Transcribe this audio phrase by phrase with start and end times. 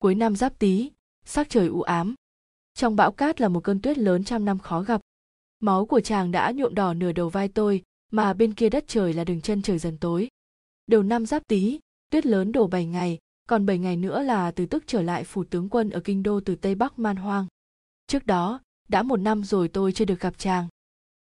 [0.00, 0.90] cuối năm giáp tý,
[1.24, 2.14] sắc trời u ám.
[2.74, 5.00] Trong bão cát là một cơn tuyết lớn trăm năm khó gặp.
[5.60, 7.82] Máu của chàng đã nhuộm đỏ nửa đầu vai tôi,
[8.12, 10.28] mà bên kia đất trời là đường chân trời dần tối.
[10.86, 13.18] Đầu năm giáp tý, tuyết lớn đổ bảy ngày,
[13.48, 16.40] còn bảy ngày nữa là từ tức trở lại phủ tướng quân ở kinh đô
[16.40, 17.46] từ tây bắc man hoang.
[18.06, 20.68] Trước đó, đã một năm rồi tôi chưa được gặp chàng.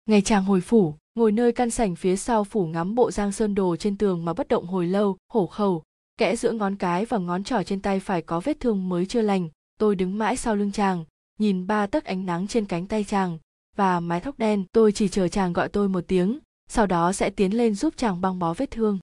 [0.06, 3.56] Ngày chàng hồi phủ, ngồi nơi căn sảnh phía sau phủ ngắm bộ giang sơn
[3.56, 5.84] đồ trên tường mà bất động hồi lâu, hổ khẩu
[6.18, 9.22] kẽ giữa ngón cái và ngón trỏ trên tay phải có vết thương mới chưa
[9.22, 9.50] lành,
[9.80, 11.06] tôi đứng mãi sau lưng chàng,
[11.40, 13.38] nhìn ba tấc ánh nắng trên cánh tay chàng,
[13.76, 17.30] và mái tóc đen, tôi chỉ chờ chàng gọi tôi một tiếng, sau đó sẽ
[17.30, 19.00] tiến lên giúp chàng băng bó vết thương.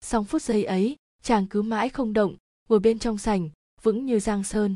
[0.00, 2.36] Xong phút giây ấy, chàng cứ mãi không động,
[2.68, 3.50] ngồi bên trong sảnh,
[3.82, 4.74] vững như giang sơn.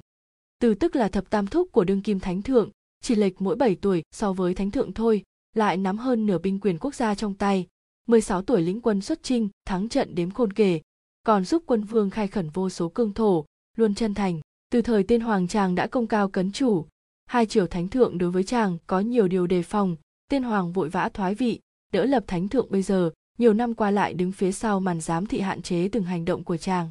[0.61, 3.75] Từ tức là thập tam thúc của đương kim thánh thượng, chỉ lệch mỗi 7
[3.75, 5.23] tuổi so với thánh thượng thôi,
[5.55, 7.67] lại nắm hơn nửa binh quyền quốc gia trong tay.
[8.07, 10.81] 16 tuổi lĩnh quân xuất chinh, thắng trận đếm khôn kể
[11.23, 13.45] còn giúp quân vương khai khẩn vô số cương thổ,
[13.77, 14.41] luôn chân thành.
[14.71, 16.87] Từ thời tiên hoàng chàng đã công cao cấn chủ,
[17.27, 19.97] hai triều thánh thượng đối với chàng có nhiều điều đề phòng.
[20.29, 21.61] Tiên hoàng vội vã thoái vị,
[21.93, 25.27] đỡ lập thánh thượng bây giờ, nhiều năm qua lại đứng phía sau màn giám
[25.27, 26.91] thị hạn chế từng hành động của chàng.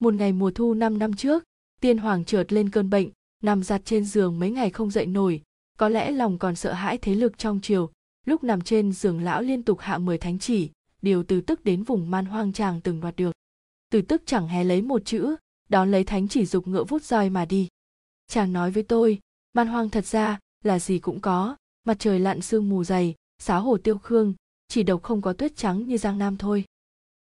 [0.00, 1.44] Một ngày mùa thu năm năm trước,
[1.80, 3.08] tiên hoàng trượt lên cơn bệnh,
[3.42, 5.42] nằm giặt trên giường mấy ngày không dậy nổi.
[5.78, 7.90] Có lẽ lòng còn sợ hãi thế lực trong triều,
[8.26, 10.70] lúc nằm trên giường lão liên tục hạ mười thánh chỉ,
[11.02, 13.32] điều từ tức đến vùng man hoang chàng từng đoạt được
[13.92, 15.36] từ tức chẳng hé lấy một chữ,
[15.68, 17.68] đón lấy thánh chỉ dục ngựa vút roi mà đi.
[18.28, 19.20] Chàng nói với tôi
[19.52, 23.56] man hoang thật ra là gì cũng có, mặt trời lặn sương mù dày, xá
[23.56, 24.34] hồ tiêu khương,
[24.68, 26.64] chỉ độc không có tuyết trắng như giang nam thôi.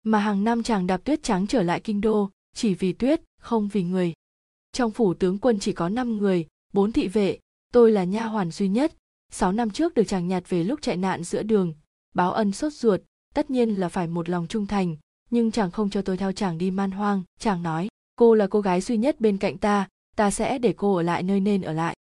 [0.03, 3.67] Mà hàng năm chàng đạp tuyết trắng trở lại kinh đô, chỉ vì tuyết, không
[3.67, 4.13] vì người.
[4.71, 7.39] Trong phủ tướng quân chỉ có 5 người, bốn thị vệ,
[7.73, 8.93] tôi là nha hoàn duy nhất.
[9.31, 11.73] Sáu năm trước được chàng nhặt về lúc chạy nạn giữa đường,
[12.13, 13.01] báo ân sốt ruột,
[13.33, 14.95] tất nhiên là phải một lòng trung thành
[15.31, 18.61] nhưng chàng không cho tôi theo chàng đi man hoang, chàng nói, cô là cô
[18.61, 21.73] gái duy nhất bên cạnh ta ta sẽ để cô ở lại nơi nên ở
[21.73, 21.95] lại.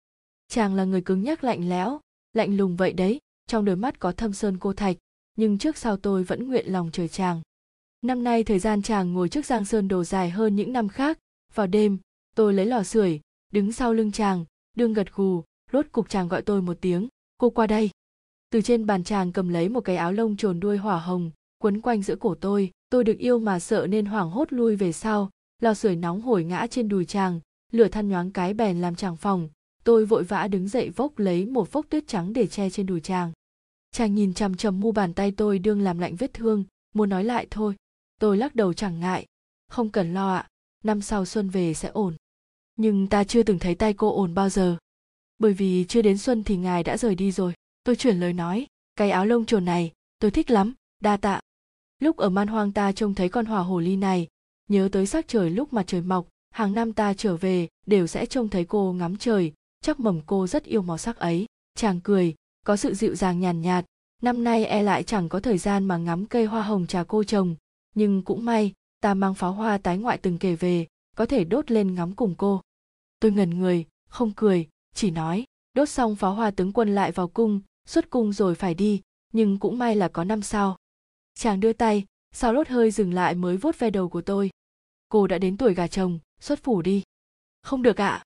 [0.48, 2.00] Chàng là người cứng nhắc lạnh lẽo,
[2.34, 4.98] lạnh lùng vậy đấy, trong đôi mắt có thâm sơn cô thạch,
[5.36, 7.42] nhưng trước sau tôi vẫn nguyện lòng trời chàng.
[8.02, 11.20] Năm nay thời gian chàng ngồi trước giang sơn đồ dài hơn những năm khác,
[11.54, 11.98] vào đêm,
[12.36, 13.22] tôi lấy lò sưởi,
[13.54, 14.46] đứng sau lưng chàng,
[14.78, 17.08] đương gật gù, rốt cục chàng gọi tôi một tiếng,
[17.38, 17.90] cô qua đây.
[18.50, 21.82] Từ trên bàn chàng cầm lấy một cái áo lông trồn đuôi hỏa hồng quấn
[21.82, 25.30] quanh giữa cổ tôi tôi được yêu mà sợ nên hoảng hốt lui về sau.
[25.62, 27.40] Lò sưởi nóng hổi ngã trên đùi chàng,
[27.72, 29.50] lửa than nhoáng cái bèn làm chàng phòng.
[29.84, 33.02] Tôi vội vã đứng dậy vốc lấy một phốc tuyết trắng để che trên đùi
[33.02, 33.32] chàng.
[33.92, 36.64] Chàng nhìn chằm chằm mu bàn tay tôi đương làm lạnh vết thương,
[36.94, 37.76] muốn nói lại thôi.
[38.20, 39.26] Tôi lắc đầu chẳng ngại.
[39.70, 40.48] Không cần lo ạ,
[40.84, 42.16] năm sau xuân về sẽ ổn.
[42.76, 44.78] Nhưng ta chưa từng thấy tay cô ổn bao giờ.
[45.40, 47.54] Bởi vì chưa đến xuân thì ngài đã rời đi rồi.
[47.84, 51.40] Tôi chuyển lời nói, cái áo lông trồn này, tôi thích lắm, đa tạ
[52.00, 54.28] lúc ở man hoang ta trông thấy con hỏa hồ ly này.
[54.70, 58.26] Nhớ tới sắc trời lúc mặt trời mọc hàng năm ta trở về đều sẽ
[58.26, 59.54] trông thấy cô ngắm trời.
[59.82, 61.46] Chắc mầm cô rất yêu màu sắc ấy.
[61.76, 63.86] Chàng cười có sự dịu dàng nhàn nhạt, nhạt
[64.22, 67.24] năm nay e lại chẳng có thời gian mà ngắm cây hoa hồng trà cô
[67.24, 67.56] trồng.
[67.96, 71.72] Nhưng cũng may ta mang pháo hoa tái ngoại từng kể về có thể đốt
[71.72, 72.62] lên ngắm cùng cô.
[73.20, 77.28] Tôi ngần người không cười chỉ nói đốt xong pháo hoa tướng quân lại vào
[77.28, 79.02] cung xuất cung rồi phải đi
[79.34, 80.78] nhưng cũng may là có năm sau
[81.38, 84.50] chàng đưa tay sao lốt hơi dừng lại mới vuốt ve đầu của tôi.
[85.10, 87.04] Cô đã đến tuổi gà chồng, xuất phủ đi.
[87.62, 88.24] Không được ạ.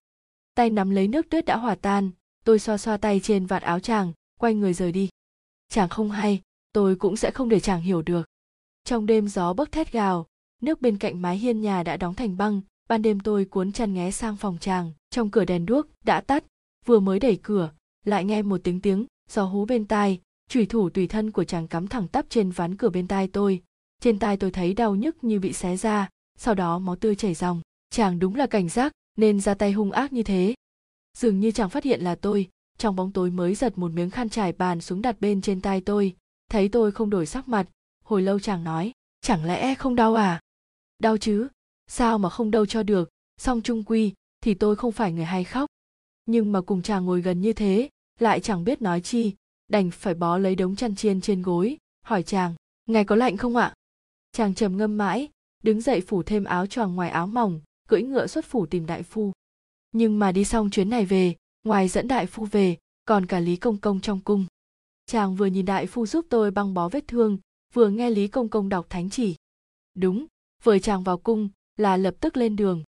[0.56, 2.12] Tay nắm lấy nước tuyết đã hòa tan,
[2.44, 5.10] tôi xoa xoa tay trên vạt áo chàng, quay người rời đi.
[5.70, 6.42] Chàng không hay,
[6.74, 8.26] tôi cũng sẽ không để chàng hiểu được.
[8.84, 10.28] Trong đêm gió bấc thét gào,
[10.62, 13.94] nước bên cạnh mái hiên nhà đã đóng thành băng, ban đêm tôi cuốn chăn
[13.94, 16.44] nghé sang phòng chàng, trong cửa đèn đuốc đã tắt,
[16.86, 17.72] vừa mới đẩy cửa,
[18.06, 21.68] lại nghe một tiếng tiếng, gió hú bên tai chủy thủ tùy thân của chàng
[21.68, 23.62] cắm thẳng tắp trên ván cửa bên tai tôi.
[24.02, 27.34] Trên tai tôi thấy đau nhức như bị xé ra, sau đó máu tươi chảy
[27.34, 30.56] ròng chàng đúng là cảnh giác, nên ra tay hung ác như thế.
[31.18, 32.50] Dường như chàng phát hiện là tôi.
[32.78, 35.82] Trong bóng tối mới giật một miếng khăn trải bàn xuống đặt bên trên tai
[35.82, 36.16] tôi.
[36.50, 37.68] Thấy tôi không đổi sắc mặt,
[38.04, 38.92] hồi lâu chàng nói,
[39.22, 40.42] chẳng lẽ không đau à?
[41.00, 41.48] Đau chứ,
[41.88, 43.10] sao mà không đâu cho được?
[43.38, 45.70] Song trung quy, thì tôi không phải người hay khóc.
[46.26, 47.90] Nhưng mà cùng chàng ngồi gần như thế,
[48.20, 49.34] lại chẳng biết nói chi
[49.72, 53.56] đành phải bó lấy đống chăn chiên trên gối, hỏi chàng ngài có lạnh không
[53.56, 53.74] ạ?
[54.32, 55.30] Chàng trầm ngâm mãi,
[55.64, 59.04] đứng dậy phủ thêm áo choàng ngoài áo mỏng, cưỡi ngựa xuất phủ tìm đại
[59.04, 59.32] phu.
[59.92, 63.56] Nhưng mà đi xong chuyến này về, ngoài dẫn đại phu về, còn cả lý
[63.56, 64.46] công công trong cung.
[65.06, 67.38] Chàng vừa nhìn đại phu giúp tôi băng bó vết thương,
[67.74, 69.36] vừa nghe lý công công đọc thánh chỉ.
[69.96, 70.26] Đúng,
[70.64, 72.84] vừa chàng vào cung, là lập tức lên đường.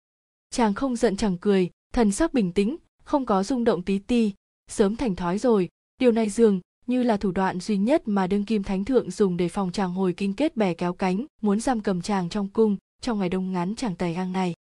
[0.49, 4.33] Chàng không giận chẳng cười, thần sắc bình tĩnh, không có rung động tí ti,
[4.67, 8.45] sớm thành thói rồi, điều này dường như là thủ đoạn duy nhất mà đương
[8.45, 11.81] kim thánh thượng dùng để phòng chàng hồi kinh kết bè kéo cánh, muốn giam
[11.81, 14.53] cầm chàng trong cung trong ngày đông ngắn chàng tày gang này.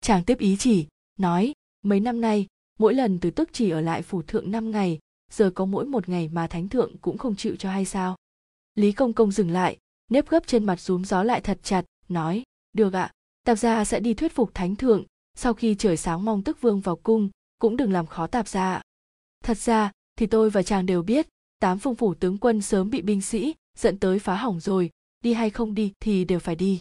[0.00, 0.86] Chàng tiếp ý chỉ,
[1.18, 1.52] nói,
[1.82, 2.46] mấy năm nay,
[2.78, 4.98] mỗi lần từ tức chỉ ở lại phủ thượng năm ngày,
[5.32, 8.16] giờ có mỗi một ngày mà thánh thượng cũng không chịu cho hay sao?
[8.74, 9.76] Lý công công dừng lại,
[10.10, 12.42] nếp gấp trên mặt rúm gió lại thật chặt, nói,
[12.72, 13.12] được ạ,
[13.44, 15.04] tạp gia sẽ đi thuyết phục thánh thượng,
[15.34, 18.80] sau khi trời sáng mong tức vương vào cung, cũng đừng làm khó tạp gia
[19.44, 21.28] thật ra, thì tôi và chàng đều biết
[21.58, 24.90] tám phương phủ tướng quân sớm bị binh sĩ dẫn tới phá hỏng rồi,
[25.24, 26.80] đi hay không đi thì đều phải đi.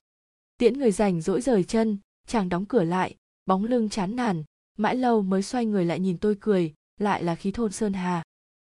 [0.57, 1.97] Tiễn người rảnh rỗi rời chân,
[2.27, 3.15] chàng đóng cửa lại,
[3.45, 4.43] bóng lưng chán nản,
[4.77, 8.23] mãi lâu mới xoay người lại nhìn tôi cười, lại là khí thôn sơn hà.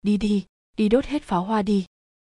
[0.01, 0.45] Đi đi
[0.77, 1.85] đi đốt hết pháo hoa đi.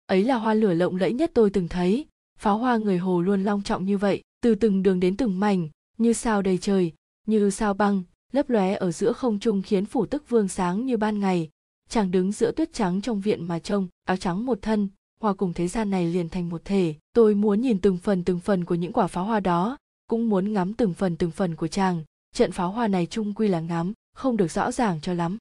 [0.06, 2.06] Ấy là hoa lửa lộng lẫy nhất tôi từng thấy,
[2.38, 5.68] pháo hoa người hồ luôn long trọng như vậy, từ từng đường đến từng mảnh,
[5.98, 6.92] như sao đầy trời,
[7.26, 8.02] như sao băng,
[8.32, 11.48] lấp lóe ở giữa không trung khiến phủ tức vương sáng như ban ngày
[11.90, 14.88] chàng đứng giữa tuyết trắng trong viện mà trông, áo trắng một thân
[15.20, 16.94] hòa cùng thế gian này liền thành một thể.
[17.12, 19.76] Tôi muốn nhìn từng phần từng phần của những quả pháo hoa đó,
[20.06, 22.02] cũng muốn ngắm từng phần từng phần của chàng.
[22.34, 25.38] Trận pháo hoa này chung quy là ngắm, không được rõ ràng cho lắm.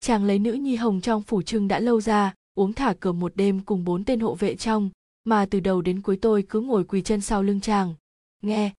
[0.00, 3.32] Chàng lấy nữ nhi hồng trong phủ trưng đã lâu ra, uống thả cờ một
[3.36, 4.90] đêm cùng bốn tên hộ vệ trong,
[5.24, 7.94] mà từ đầu đến cuối tôi cứ ngồi quỳ chân sau lưng chàng.
[8.42, 8.72] Nghe,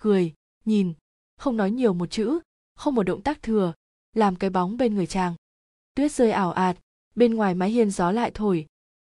[0.00, 0.32] cười,
[0.64, 0.92] nhìn,
[1.36, 2.38] không nói nhiều một chữ,
[2.74, 3.72] không một động tác thừa,
[4.14, 5.34] làm cái bóng bên người chàng
[5.98, 6.76] tuyết rơi ảo ạt,
[7.14, 8.66] bên ngoài mái hiên gió lại thổi.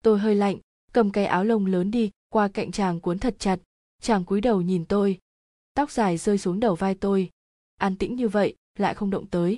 [0.02, 0.58] Tôi hơi lạnh,
[0.92, 3.58] cầm cái áo lông lớn đi, qua cạnh chàng cuốn thật chặt.
[4.02, 5.18] Chàng cúi đầu nhìn tôi.
[5.74, 7.30] Tóc dài rơi xuống đầu vai tôi.
[7.76, 9.56] An tĩnh như vậy, lại không động tới.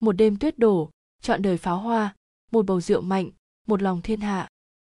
[0.00, 0.90] Một đêm tuyết đổ,
[1.22, 2.14] chọn đời pháo hoa,
[2.52, 3.30] một bầu rượu mạnh,
[3.66, 4.48] một lòng thiên hạ.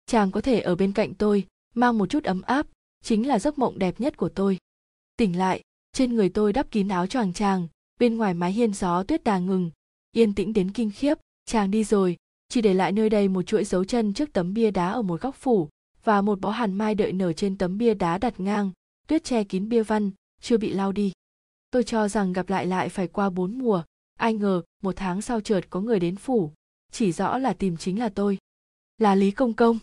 [0.07, 2.67] Chàng có thể ở bên cạnh tôi, mang một chút ấm áp,
[3.03, 4.59] chính là giấc mộng đẹp nhất của tôi.
[5.17, 5.63] Tỉnh lại,
[5.93, 7.69] trên người tôi đắp kín áo choàng chàng,
[8.01, 9.71] bên ngoài mái hiên gió tuyết đà ngừng,
[10.13, 11.19] yên tĩnh đến kinh khiếp
[11.49, 12.17] chàng đi rồi,
[12.49, 15.21] chỉ để lại nơi đây một chuỗi dấu chân trước tấm bia đá ở một
[15.21, 15.69] góc phủ
[16.05, 18.71] và một bó hàn mai đợi nở trên tấm bia đá đặt ngang,
[19.07, 20.11] tuyết che kín bia văn,
[20.41, 21.13] chưa bị lao đi.
[21.71, 23.83] Tôi cho rằng gặp lại lại phải qua bốn mùa,
[24.19, 26.53] ai ngờ một tháng sau chợt có người đến phủ,
[26.93, 28.39] chỉ rõ là tìm chính là tôi.
[28.99, 29.79] Là lý công công.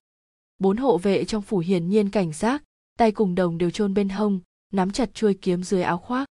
[0.60, 2.64] Bốn hộ vệ trong phủ hiển nhiên cảnh giác,
[2.98, 4.40] tay cùng đồng đều chôn bên hông,
[4.74, 6.28] nắm chặt chuôi kiếm dưới áo khoác.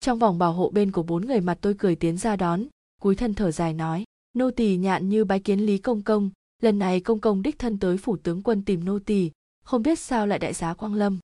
[0.00, 2.64] Trong vòng bảo hộ bên của bốn người mặt tôi cười tiến ra đón,
[3.00, 6.30] cúi thân thở dài nói nô tỳ nhạn như bái kiến lý công công.
[6.62, 9.30] Lần này công công đích thân tới phủ tướng quân tìm nô tỳ.
[9.64, 11.18] Không biết sao lại đại giá quang lâm.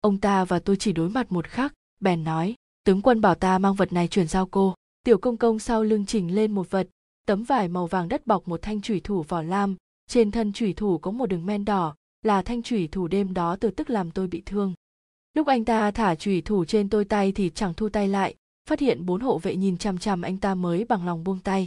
[0.00, 2.54] Ông ta và tôi chỉ đối mặt một khắc, bèn nói,
[2.84, 4.74] tướng quân bảo ta mang vật này chuyển giao cô.
[5.04, 6.88] Tiểu công công sau lưng chỉnh lên một vật,
[7.26, 9.76] tấm vải màu vàng đất bọc một thanh thủy thủ vỏ lam.
[10.10, 13.56] Trên thân thủy thủ có một đường men đỏ, là thanh thủy thủ đêm đó
[13.60, 14.74] từ tức làm tôi bị thương.
[15.34, 18.34] Lúc anh ta thả thủy thủ trên tôi tay thì chẳng thu tay lại,
[18.68, 21.66] phát hiện bốn hộ vệ nhìn chằm chằm anh ta mới bằng lòng buông tay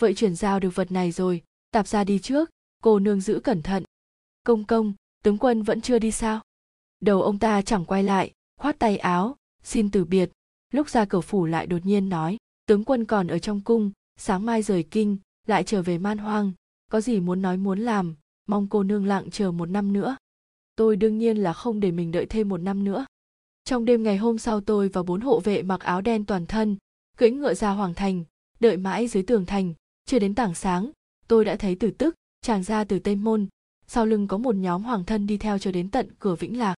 [0.00, 2.50] vậy chuyển giao được vật này rồi, tạp ra đi trước,
[2.82, 3.84] cô nương giữ cẩn thận.
[4.44, 6.40] Công công, tướng quân vẫn chưa đi sao?
[7.00, 10.30] Đầu ông ta chẳng quay lại, khoát tay áo, xin từ biệt.
[10.72, 12.36] Lúc ra cửa phủ lại đột nhiên nói,
[12.66, 16.52] tướng quân còn ở trong cung, sáng mai rời kinh, lại trở về man hoang.
[16.90, 18.14] Có gì muốn nói muốn làm,
[18.46, 20.16] mong cô nương lặng chờ một năm nữa.
[20.76, 23.06] Tôi đương nhiên là không để mình đợi thêm một năm nữa.
[23.64, 26.76] Trong đêm ngày hôm sau tôi và bốn hộ vệ mặc áo đen toàn thân,
[27.16, 28.24] cưỡi ngựa ra hoàng thành,
[28.60, 29.74] đợi mãi dưới tường thành
[30.04, 30.90] chưa đến tảng sáng,
[31.28, 33.46] tôi đã thấy tử tức, tràn ra từ tây môn.
[33.86, 36.74] Sau lưng có một nhóm hoàng thân đi theo cho đến tận cửa vĩnh lạc.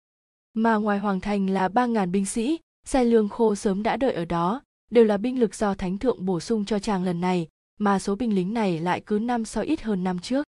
[0.53, 4.13] Mà ngoài hoàng thành là ba ngàn binh sĩ xe lương khô sớm đã đợi
[4.13, 4.61] ở đó.
[4.91, 7.47] Đều là binh lực do thánh thượng bổ sung cho chàng lần này,
[7.79, 10.45] mà số binh lính này lại cứ năm sau ít hơn năm trước.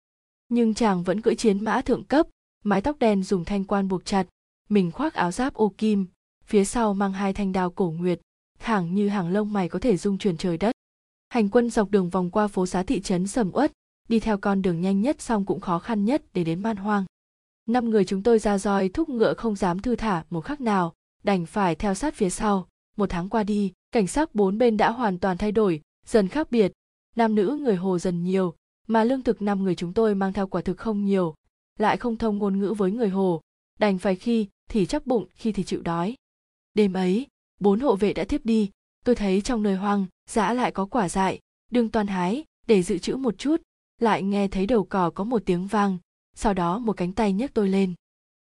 [0.49, 2.26] Nhưng chàng vẫn cưỡi chiến mã thượng cấp,
[2.64, 4.26] mái tóc đen dùng thanh quan buộc chặt,
[4.69, 6.07] mình khoác áo giáp ô kim,
[6.45, 8.21] phía sau mang hai thanh đao cổ nguyệt,
[8.59, 10.75] thẳng như hàng lông mày có thể dung chuyển trời đất
[11.33, 13.73] hành quân dọc đường vòng qua phố xá thị trấn sầm uất,
[14.09, 17.05] đi theo con đường nhanh nhất xong cũng khó khăn nhất để đến man hoang.
[17.67, 20.93] Năm người chúng tôi ra roi thúc ngựa không dám thư thả một khắc nào,
[21.25, 22.69] đành phải theo sát phía sau.
[22.97, 26.51] Một tháng qua đi, cảnh sắc bốn bên đã hoàn toàn thay đổi, dần khác
[26.51, 26.73] biệt.
[27.17, 28.55] Nam nữ người hồ dần nhiều,
[28.87, 31.35] mà lương thực năm người chúng tôi mang theo quả thực không nhiều,
[31.79, 33.41] lại không thông ngôn ngữ với người hồ.
[33.79, 36.15] Đành phải khi thì chắc bụng, khi thì chịu đói.
[36.75, 37.27] Đêm ấy,
[37.61, 38.71] bốn hộ vệ đã thiếp đi
[39.04, 41.40] tôi thấy trong nơi hoang dã lại có quả dại,
[41.71, 43.62] đương toàn hái, để dự trữ một chút,
[44.00, 45.99] lại nghe thấy đầu cỏ có một tiếng vang,
[46.35, 47.94] sau đó một cánh tay nhấc tôi lên.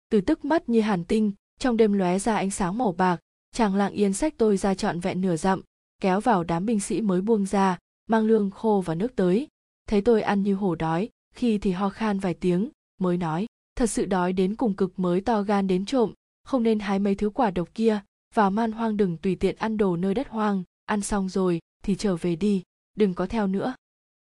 [0.09, 3.19] Từ tức mắt như hàn tinh, trong đêm lóe ra ánh sáng màu bạc,
[3.51, 5.61] chàng lặng yên sách tôi ra trọn vẹn nửa dặm,
[6.01, 7.77] kéo vào đám binh sĩ mới buông ra,
[8.09, 9.47] mang lương khô và nước tới.
[9.87, 12.69] Thấy tôi ăn như hổ đói, khi thì ho khan vài tiếng,
[13.01, 13.45] mới nói,
[13.75, 17.15] thật sự đói đến cùng cực mới to gan đến trộm, không nên hái mấy
[17.15, 18.01] thứ quả độc kia
[18.38, 21.96] và man hoang đừng tùy tiện ăn đồ nơi đất hoang, ăn xong rồi thì
[21.96, 22.63] trở về đi,
[22.96, 23.75] đừng có theo nữa.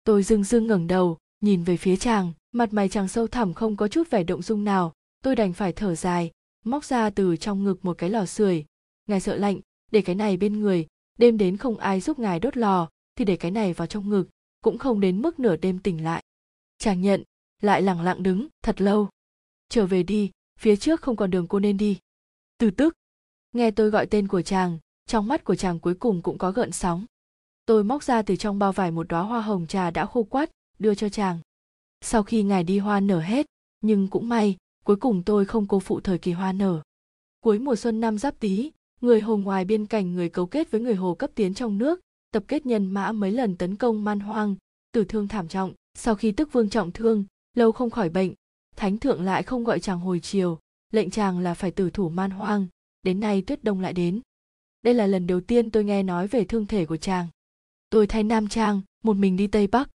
[0.04, 3.76] Tôi dưng dưng ngẩng đầu, nhìn về phía chàng, mặt mày chàng sâu thẳm không
[3.76, 6.32] có chút vẻ động dung nào, tôi đành phải thở dài,
[6.66, 8.66] móc ra từ trong ngực một cái lò sưởi.
[9.08, 9.60] Ngài sợ lạnh,
[9.92, 10.88] để cái này bên người,
[11.18, 14.30] đêm đến không ai giúp ngài đốt lò, thì để cái này vào trong ngực,
[14.62, 16.24] cũng không đến mức nửa đêm tỉnh lại.
[16.78, 17.24] Chàng nhận,
[17.62, 19.10] lại lẳng lặng đứng, thật lâu.
[19.70, 22.00] Trở về đi, phía trước không còn đường cô nên đi.
[22.58, 22.94] Từ tức
[23.58, 26.72] nghe tôi gọi tên của chàng, trong mắt của chàng cuối cùng cũng có gợn
[26.72, 27.06] sóng.
[27.66, 30.52] Tôi móc ra từ trong bao vải một đóa hoa hồng trà đã khô quắt,
[30.80, 31.40] đưa cho chàng.
[32.02, 33.46] Sau khi ngài đi hoa nở hết,
[33.82, 36.82] nhưng cũng may, cuối cùng tôi không cô phụ thời kỳ hoa nở.
[37.42, 38.72] Cuối mùa xuân năm giáp tý,
[39.02, 42.00] người hồ ngoài biên cảnh người cấu kết với người hồ cấp tiến trong nước,
[42.32, 44.56] tập kết nhân mã mấy lần tấn công man hoang,
[44.92, 45.74] tử thương thảm trọng.
[45.94, 48.34] Sau khi tức vương trọng thương, lâu không khỏi bệnh,
[48.76, 50.60] thánh thượng lại không gọi chàng hồi chiều,
[50.92, 52.68] lệnh chàng là phải tử thủ man hoang
[53.08, 54.22] đến nay tuyết đông lại đến.
[54.82, 57.28] Đây là lần đầu tiên tôi nghe nói về thương thể của chàng.
[57.90, 59.90] Tôi thay nam trang, một mình đi tây bắc.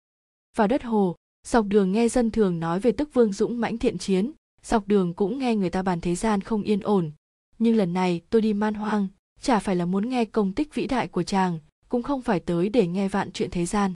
[0.58, 1.16] Vào đất hồ,
[1.48, 4.32] dọc đường nghe dân thường nói về tức vương dũng mãnh thiện chiến,
[4.64, 7.12] dọc đường cũng nghe người ta bàn thế gian không yên ổn.
[7.60, 9.08] Nhưng lần này tôi đi man hoang,
[9.42, 12.70] chả phải là muốn nghe công tích vĩ đại của chàng, cũng không phải tới
[12.70, 13.94] để nghe vạn chuyện thế gian.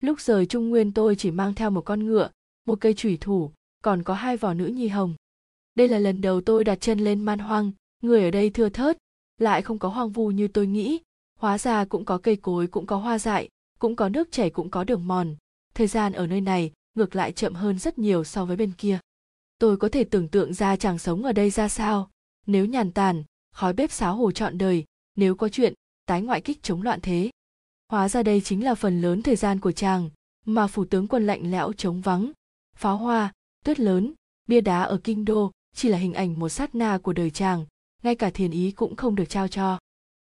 [0.00, 2.30] Lúc rời trung nguyên tôi chỉ mang theo một con ngựa,
[2.66, 3.50] một cây thủy thủ,
[3.84, 5.14] còn có hai vỏ nữ nhi hồng.
[5.74, 8.98] Đây là lần đầu tôi đặt chân lên man hoang người ở đây thưa thớt,
[9.38, 11.00] lại không có hoang vu như tôi nghĩ.
[11.38, 14.70] Hóa ra cũng có cây cối, cũng có hoa dại, cũng có nước chảy, cũng
[14.70, 15.36] có đường mòn.
[15.74, 18.98] Thời gian ở nơi này ngược lại chậm hơn rất nhiều so với bên kia.
[19.58, 22.10] Tôi có thể tưởng tượng ra chàng sống ở đây ra sao.
[22.46, 23.24] Nếu nhàn tàn,
[23.54, 24.84] khói bếp xáo hồ trọn đời,
[25.16, 25.74] nếu có chuyện,
[26.06, 27.30] tái ngoại kích chống loạn thế.
[27.88, 30.10] Hóa ra đây chính là phần lớn thời gian của chàng,
[30.44, 32.32] mà phủ tướng quân lạnh lẽo trống vắng.
[32.76, 33.32] Pháo hoa,
[33.64, 34.14] tuyết lớn,
[34.46, 37.66] bia đá ở kinh đô chỉ là hình ảnh một sát na của đời chàng
[38.02, 39.78] ngay cả thiền ý cũng không được trao cho.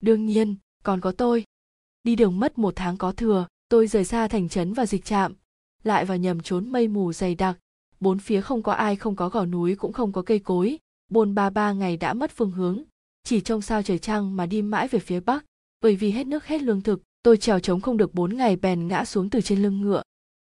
[0.00, 1.44] Đương nhiên, còn có tôi.
[2.02, 5.34] Đi đường mất một tháng có thừa, tôi rời xa thành trấn và dịch trạm,
[5.82, 7.58] lại vào nhầm trốn mây mù dày đặc.
[8.00, 10.78] Bốn phía không có ai, không có gò núi, cũng không có cây cối.
[11.08, 12.82] Bôn ba ba ngày đã mất phương hướng.
[13.24, 15.44] Chỉ trông sao trời trăng mà đi mãi về phía bắc.
[15.80, 18.88] Bởi vì hết nước hết lương thực, tôi trèo trống không được bốn ngày bèn
[18.88, 20.02] ngã xuống từ trên lưng ngựa.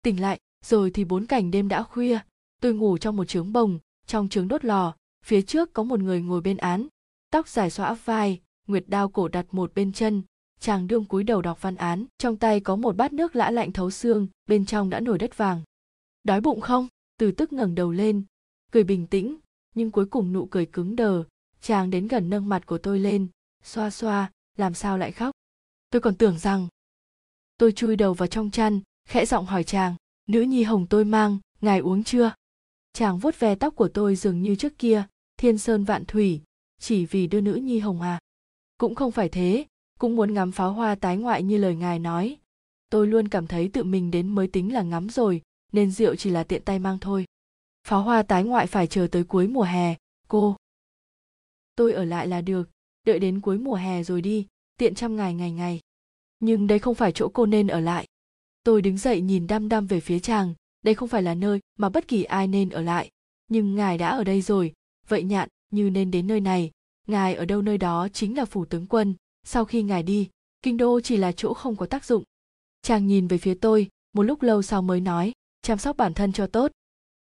[0.03, 2.19] Tỉnh lại, rồi thì bốn cảnh đêm đã khuya.
[2.61, 6.21] Tôi ngủ trong một trướng bồng, trong trướng đốt lò phía trước có một người
[6.21, 6.87] ngồi bên án,
[7.31, 10.21] tóc dài xõa vai, nguyệt đao cổ đặt một bên chân.
[10.59, 13.71] Chàng đương cúi đầu đọc văn án, trong tay có một bát nước lã lạnh
[13.71, 15.61] thấu xương, bên trong đã nổi đất vàng.
[16.23, 16.87] Đói bụng không?
[17.17, 18.23] Từ tức ngẩng đầu lên.
[18.71, 19.37] Cười bình tĩnh,
[19.75, 21.23] nhưng cuối cùng nụ cười cứng đờ.
[21.61, 23.27] Chàng đến gần nâng mặt của tôi lên,
[23.63, 25.35] xoa xoa, làm sao lại khóc?
[25.89, 26.67] Tôi còn tưởng rằng
[27.57, 29.95] tôi chui đầu vào trong chăn, khẽ giọng hỏi chàng,
[30.27, 32.33] nữ nhi hồng tôi mang, ngài uống chưa?
[32.93, 35.03] Chàng vuốt ve tóc của tôi dường như trước kia
[35.41, 36.41] thiên sơn vạn thủy,
[36.79, 38.19] chỉ vì đưa nữ nhi hồng à.
[38.77, 39.65] Cũng không phải thế,
[39.99, 42.37] cũng muốn ngắm pháo hoa tái ngoại như lời ngài nói.
[42.89, 46.29] Tôi luôn cảm thấy tự mình đến mới tính là ngắm rồi, nên rượu chỉ
[46.29, 47.25] là tiện tay mang thôi.
[47.87, 49.95] Pháo hoa tái ngoại phải chờ tới cuối mùa hè,
[50.27, 50.55] cô.
[51.75, 52.69] Tôi ở lại là được,
[53.05, 55.79] đợi đến cuối mùa hè rồi đi, tiện trăm ngày ngày ngày.
[56.39, 58.07] Nhưng đây không phải chỗ cô nên ở lại.
[58.63, 61.89] Tôi đứng dậy nhìn đăm đăm về phía chàng, đây không phải là nơi mà
[61.89, 63.09] bất kỳ ai nên ở lại.
[63.47, 64.73] Nhưng ngài đã ở đây rồi
[65.11, 66.71] vậy nhạn, như nên đến nơi này.
[67.07, 69.15] Ngài ở đâu nơi đó chính là phủ tướng quân.
[69.43, 70.29] Sau khi ngài đi,
[70.61, 72.23] kinh đô chỉ là chỗ không có tác dụng.
[72.81, 76.33] Chàng nhìn về phía tôi, một lúc lâu sau mới nói, chăm sóc bản thân
[76.33, 76.71] cho tốt.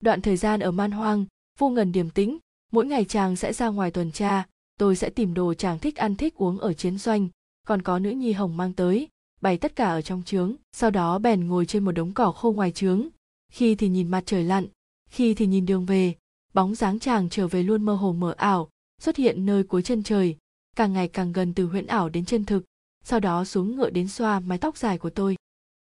[0.00, 1.24] Đoạn thời gian ở man hoang,
[1.58, 2.38] vô ngần điềm tĩnh,
[2.72, 4.46] mỗi ngày chàng sẽ ra ngoài tuần tra,
[4.78, 7.28] tôi sẽ tìm đồ chàng thích ăn thích uống ở chiến doanh.
[7.66, 9.08] Còn có nữ nhi hồng mang tới,
[9.40, 12.52] bày tất cả ở trong trướng, sau đó bèn ngồi trên một đống cỏ khô
[12.52, 13.08] ngoài trướng.
[13.52, 14.66] Khi thì nhìn mặt trời lặn,
[15.10, 16.14] khi thì nhìn đường về
[16.54, 18.68] bóng dáng chàng trở về luôn mơ hồ mờ ảo,
[19.00, 20.36] xuất hiện nơi cuối chân trời,
[20.76, 22.64] càng ngày càng gần từ huyễn ảo đến chân thực,
[23.04, 25.36] sau đó xuống ngựa đến xoa mái tóc dài của tôi.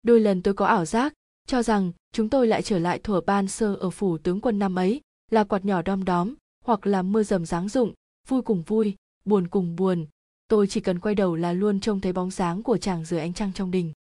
[0.03, 1.13] Đôi lần tôi có ảo giác,
[1.47, 4.79] cho rằng chúng tôi lại trở lại thuở ban sơ ở phủ tướng quân năm
[4.79, 5.01] ấy,
[5.31, 6.35] là quạt nhỏ đom đóm,
[6.65, 7.93] hoặc là mưa rầm ráng rụng,
[8.29, 10.07] vui cùng vui, buồn cùng buồn.
[10.49, 13.33] Tôi chỉ cần quay đầu là luôn trông thấy bóng dáng của chàng dưới ánh
[13.33, 13.93] trăng trong đình.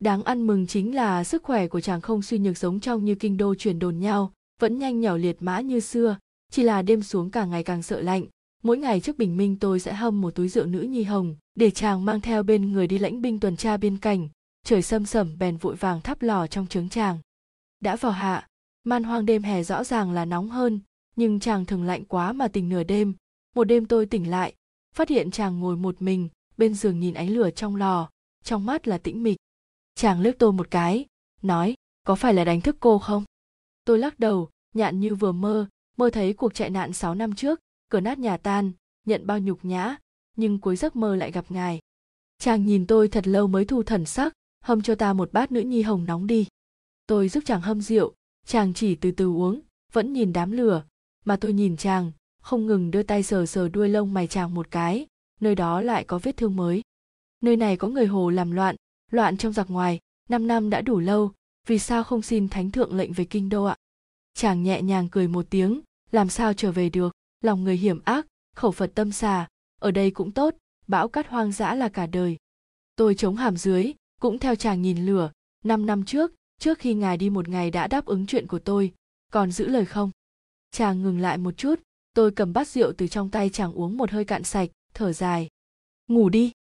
[0.00, 3.14] Đáng ăn mừng chính là sức khỏe của chàng không suy nhược giống trong như
[3.14, 6.16] kinh đô truyền đồn nhau vẫn nhanh nhỏ liệt mã như xưa,
[6.50, 8.26] chỉ là đêm xuống càng ngày càng sợ lạnh.
[8.62, 11.70] Mỗi ngày trước bình minh tôi sẽ hâm một túi rượu nữ nhi hồng, để
[11.70, 14.28] chàng mang theo bên người đi lãnh binh tuần tra biên cảnh
[14.66, 17.18] trời sâm sẩm, bèn vội vàng thắp lò trong trướng chàng.
[17.80, 18.48] Đã vào hạ,
[18.84, 20.80] man hoang đêm hè rõ ràng là nóng hơn,
[21.16, 23.14] nhưng chàng thường lạnh quá mà tỉnh nửa đêm.
[23.54, 24.54] Một đêm tôi tỉnh lại,
[24.94, 28.10] phát hiện chàng ngồi một mình, bên giường nhìn ánh lửa trong lò,
[28.44, 29.36] trong mắt là tĩnh mịch.
[29.94, 31.06] Chàng liếc tôi một cái,
[31.42, 31.74] nói,
[32.06, 33.24] có phải là đánh thức cô không?
[33.86, 35.66] Tôi lắc đầu, nhạn như vừa mơ
[35.96, 38.72] mơ thấy cuộc chạy nạn sáu năm trước, cửa nát nhà tan,
[39.04, 39.96] nhận bao nhục nhã,
[40.36, 41.80] nhưng cuối giấc mơ lại gặp ngài.
[42.38, 45.60] Chàng nhìn tôi thật lâu mới thu thần sắc, hâm cho ta một bát nữ
[45.60, 46.46] nhi hồng nóng đi.
[47.06, 48.14] Tôi giúp chàng hâm rượu,
[48.46, 49.60] chàng chỉ từ từ uống,
[49.92, 50.84] vẫn nhìn đám lửa,
[51.24, 52.12] mà tôi nhìn chàng,
[52.42, 55.06] không ngừng đưa tay sờ sờ đuôi lông mày chàng một cái,
[55.40, 56.82] nơi đó lại có vết thương mới.
[57.40, 58.76] Nơi này có người hồ làm loạn
[59.10, 61.32] loạn trong giặc ngoài, năm năm đã đủ lâu
[61.66, 63.76] vì sao không xin thánh thượng lệnh về kinh đô ạ?
[64.34, 65.80] Chàng nhẹ nhàng cười một tiếng,
[66.10, 67.12] làm sao trở về được?
[67.40, 69.48] Lòng người hiểm ác, khẩu phật tâm xà,
[69.80, 70.54] ở đây cũng tốt,
[70.86, 72.36] bão cát hoang dã là cả đời.
[72.96, 75.30] Tôi chống hàm dưới, cũng theo chàng nhìn lửa.
[75.64, 78.92] Năm năm trước trước khi ngài đi một ngày đã đáp ứng chuyện của tôi,
[79.32, 80.10] còn giữ lời không?
[80.70, 81.80] Chàng ngừng lại một chút,
[82.14, 85.48] tôi cầm bát rượu từ trong tay chàng uống một hơi cạn sạch, thở dài.
[86.08, 86.52] Ngủ đi.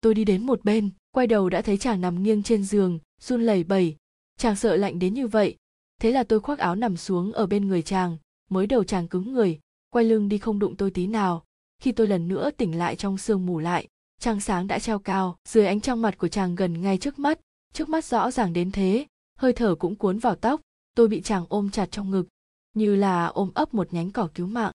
[0.00, 3.42] Tôi đi đến một bên, quay đầu đã thấy chàng nằm nghiêng trên giường, run
[3.42, 3.96] lẩy bẩy
[4.36, 5.56] chàng sợ lạnh đến như vậy.
[6.00, 8.16] Thế là tôi khoác áo nằm xuống ở bên người chàng,
[8.50, 11.44] mới đầu chàng cứng người, quay lưng đi không đụng tôi tí nào.
[11.82, 13.88] Khi tôi lần nữa tỉnh lại trong sương mù lại,
[14.20, 17.40] trăng sáng đã treo cao, dưới ánh trong mặt của chàng gần ngay trước mắt
[17.76, 19.06] trước mắt rõ ràng đến thế,
[19.38, 20.60] hơi thở cũng cuốn vào tóc,
[20.94, 22.28] tôi bị chàng ôm chặt trong ngực,
[22.74, 24.72] như là ôm ấp một nhánh cỏ cứu mạng.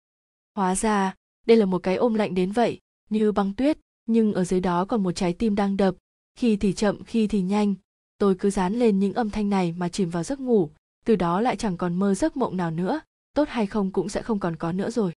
[0.55, 1.15] Hóa ra,
[1.47, 4.85] đây là một cái ôm lạnh đến vậy, như băng tuyết, nhưng ở dưới đó
[4.85, 5.95] còn một trái tim đang đập,
[6.39, 7.75] khi thì chậm, khi thì nhanh
[8.21, 10.71] tôi cứ dán lên những âm thanh này mà chìm vào giấc ngủ,
[11.05, 13.01] từ đó lại chẳng còn mơ giấc mộng nào nữa,
[13.35, 15.13] tốt hay không cũng sẽ không còn có nữa rồi.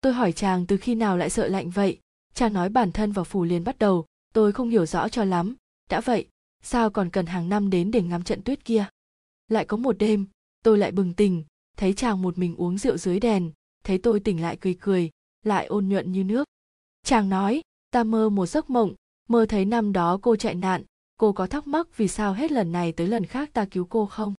[0.00, 1.98] Tôi hỏi chàng từ khi nào lại sợ lạnh vậy?
[2.34, 5.54] Chàng nói bản thân vào phủ liền bắt đầu, tôi không hiểu rõ cho lắm.
[5.90, 6.26] Đã vậy,
[6.62, 8.86] sao còn cần hàng năm đến để ngắm trận tuyết kia?
[9.48, 10.26] Lại có một đêm,
[10.64, 11.44] tôi lại bừng tỉnh,
[11.76, 13.50] thấy chàng một mình uống rượu dưới đèn,
[13.84, 15.10] thấy tôi tỉnh lại cười cười,
[15.42, 16.44] lại ôn nhuận như nước.
[17.04, 18.94] Chàng nói, ta mơ một giấc mộng,
[19.28, 20.82] mơ thấy năm đó cô chạy nạn
[21.20, 24.06] cô có thắc mắc vì sao hết lần này tới lần khác ta cứu cô
[24.06, 24.34] không?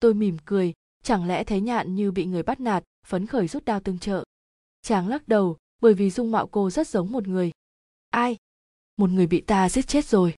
[0.00, 3.64] Tôi mỉm cười, chẳng lẽ thấy nhạn như bị người bắt nạt, phấn khởi rút
[3.64, 4.24] đao tương trợ?
[4.82, 7.50] Chàng lắc đầu, bởi vì dung mạo cô rất giống một người.
[8.10, 8.36] Ai?
[8.96, 10.34] Một người bị ta giết chết rồi.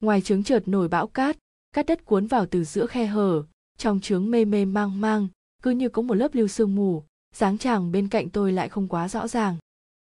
[0.00, 1.36] Ngoài trướng trượt nổi bão cát
[1.72, 3.44] cát đất cuốn vào từ giữa khe hở,
[3.78, 5.28] trong trướng mê mê mang mang,
[5.62, 8.88] cứ như có một lớp lưu sương mù, dáng chàng bên cạnh tôi lại không
[8.88, 9.56] quá rõ ràng.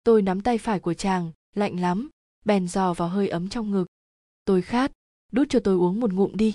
[0.03, 2.09] Tôi nắm tay phải của chàng, lạnh lắm,
[2.45, 3.86] bèn dò vào hơi ấm trong ngực.
[4.45, 4.91] Tôi khát
[5.31, 6.53] đút cho tôi uống một ngụm đi.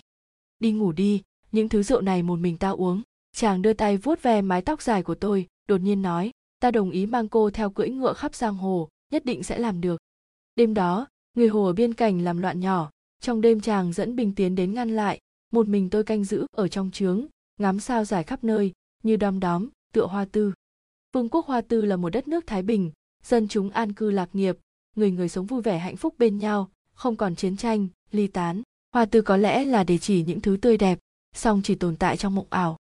[0.58, 3.02] Đi ngủ đi, những thứ rượu này một mình tao uống.
[3.36, 6.90] Chàng đưa tay vuốt ve mái tóc dài của tôi, đột nhiên nói, ta đồng
[6.90, 10.00] ý mang cô theo cưỡi ngựa khắp giang hồ, nhất định sẽ làm được.
[10.56, 12.90] Đêm đó, người hồ ở biên cảnh làm loạn nhỏ.
[13.20, 15.20] Trong đêm chàng dẫn bình tiến đến ngăn lại,
[15.52, 17.26] một mình tôi canh giữ ở trong trướng,
[17.58, 20.52] ngắm sao dài khắp nơi, như đom đóm, tựa hoa tư.
[21.12, 22.90] Vương quốc hoa tư là một đất nước thái bình,
[23.24, 24.58] dân chúng an cư lạc nghiệp,
[24.96, 28.62] người người sống vui vẻ hạnh phúc bên nhau, không còn chiến tranh, ly tán
[28.92, 30.98] hoa tư có lẽ là để chỉ những thứ tươi đẹp,
[31.34, 32.76] song chỉ tồn tại trong mộng ảo.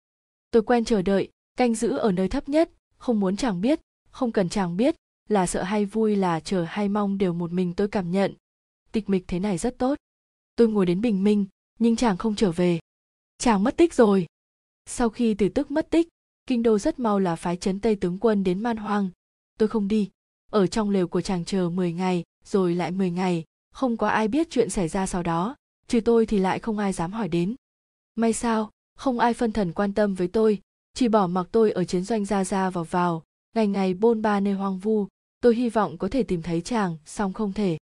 [0.51, 4.33] Tôi quen chờ đợi, canh giữ ở nơi thấp nhất, không muốn chàng biết, không
[4.33, 4.95] cần chàng biết,
[5.29, 8.35] là sợ hay vui, là chờ hay mong đều một mình tôi cảm nhận.
[8.93, 9.99] Tịch mịch thế này rất tốt.
[10.57, 11.47] Tôi ngồi đến bình minh,
[11.79, 12.79] nhưng chàng không trở về.
[13.39, 14.27] Chàng mất tích rồi.
[14.87, 16.09] Sau khi từ tức mất tích,
[16.47, 19.11] kinh đô rất mau là phái chấn tây tướng quân đến man hoang.
[19.59, 20.11] Tôi không đi.
[20.53, 24.29] Ở trong lều của chàng chờ 10 ngày, rồi lại 10 ngày, không có ai
[24.29, 25.57] biết chuyện xảy ra sau đó
[25.89, 27.55] trừ tôi thì lại không ai dám hỏi đến.
[28.15, 30.61] May sao, không ai phân thần quan tâm với tôi,
[30.95, 33.23] chỉ bỏ mặc tôi ở chiến doanh ra ra vào vào,
[33.55, 35.07] ngày ngày bôn ba nơi hoang vu,
[35.41, 37.79] tôi hy vọng có thể tìm thấy chàng, song không thể.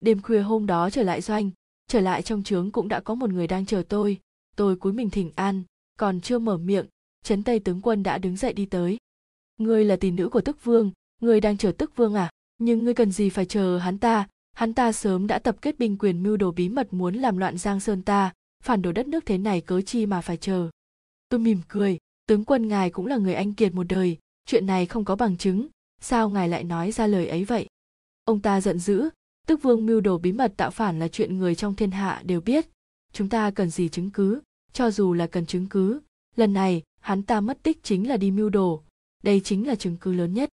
[0.00, 1.50] Đêm khuya hôm đó trở lại doanh,
[1.86, 4.18] trở lại trong trướng cũng đã có một người đang chờ tôi
[4.56, 5.62] tôi cúi mình thỉnh an,
[5.98, 6.86] còn chưa mở miệng
[7.24, 8.98] trấn tây tướng quân đã đứng dậy đi tới.
[9.58, 12.30] Ngươi là tỷ nữ của tức vương, ngươi đang chờ tức vương à?
[12.58, 14.28] Nhưng ngươi cần gì phải chờ hắn ta?
[14.52, 17.58] Hắn ta sớm đã tập kết binh quyền mưu đồ bí mật muốn làm loạn
[17.58, 20.70] giang sơn ta, phản đồ đất nước thế này cớ chi mà phải chờ.
[21.28, 24.86] Tôi mỉm cười, tướng quân ngài cũng là người anh kiệt một đời, chuyện này
[24.86, 25.68] không có bằng chứng,
[26.00, 27.66] sao ngài lại nói ra lời ấy vậy?
[28.24, 29.08] Ông ta giận dữ,
[29.46, 32.40] tức vương mưu đồ bí mật tạo phản là chuyện người trong thiên hạ đều
[32.40, 32.68] biết,
[33.12, 34.40] chúng ta cần gì chứng cứ,
[34.72, 36.00] cho dù là cần chứng cứ,
[36.36, 38.82] lần này, hắn ta mất tích chính là đi mưu đồ,
[39.22, 40.48] đây chính là chứng cứ lớn nhất.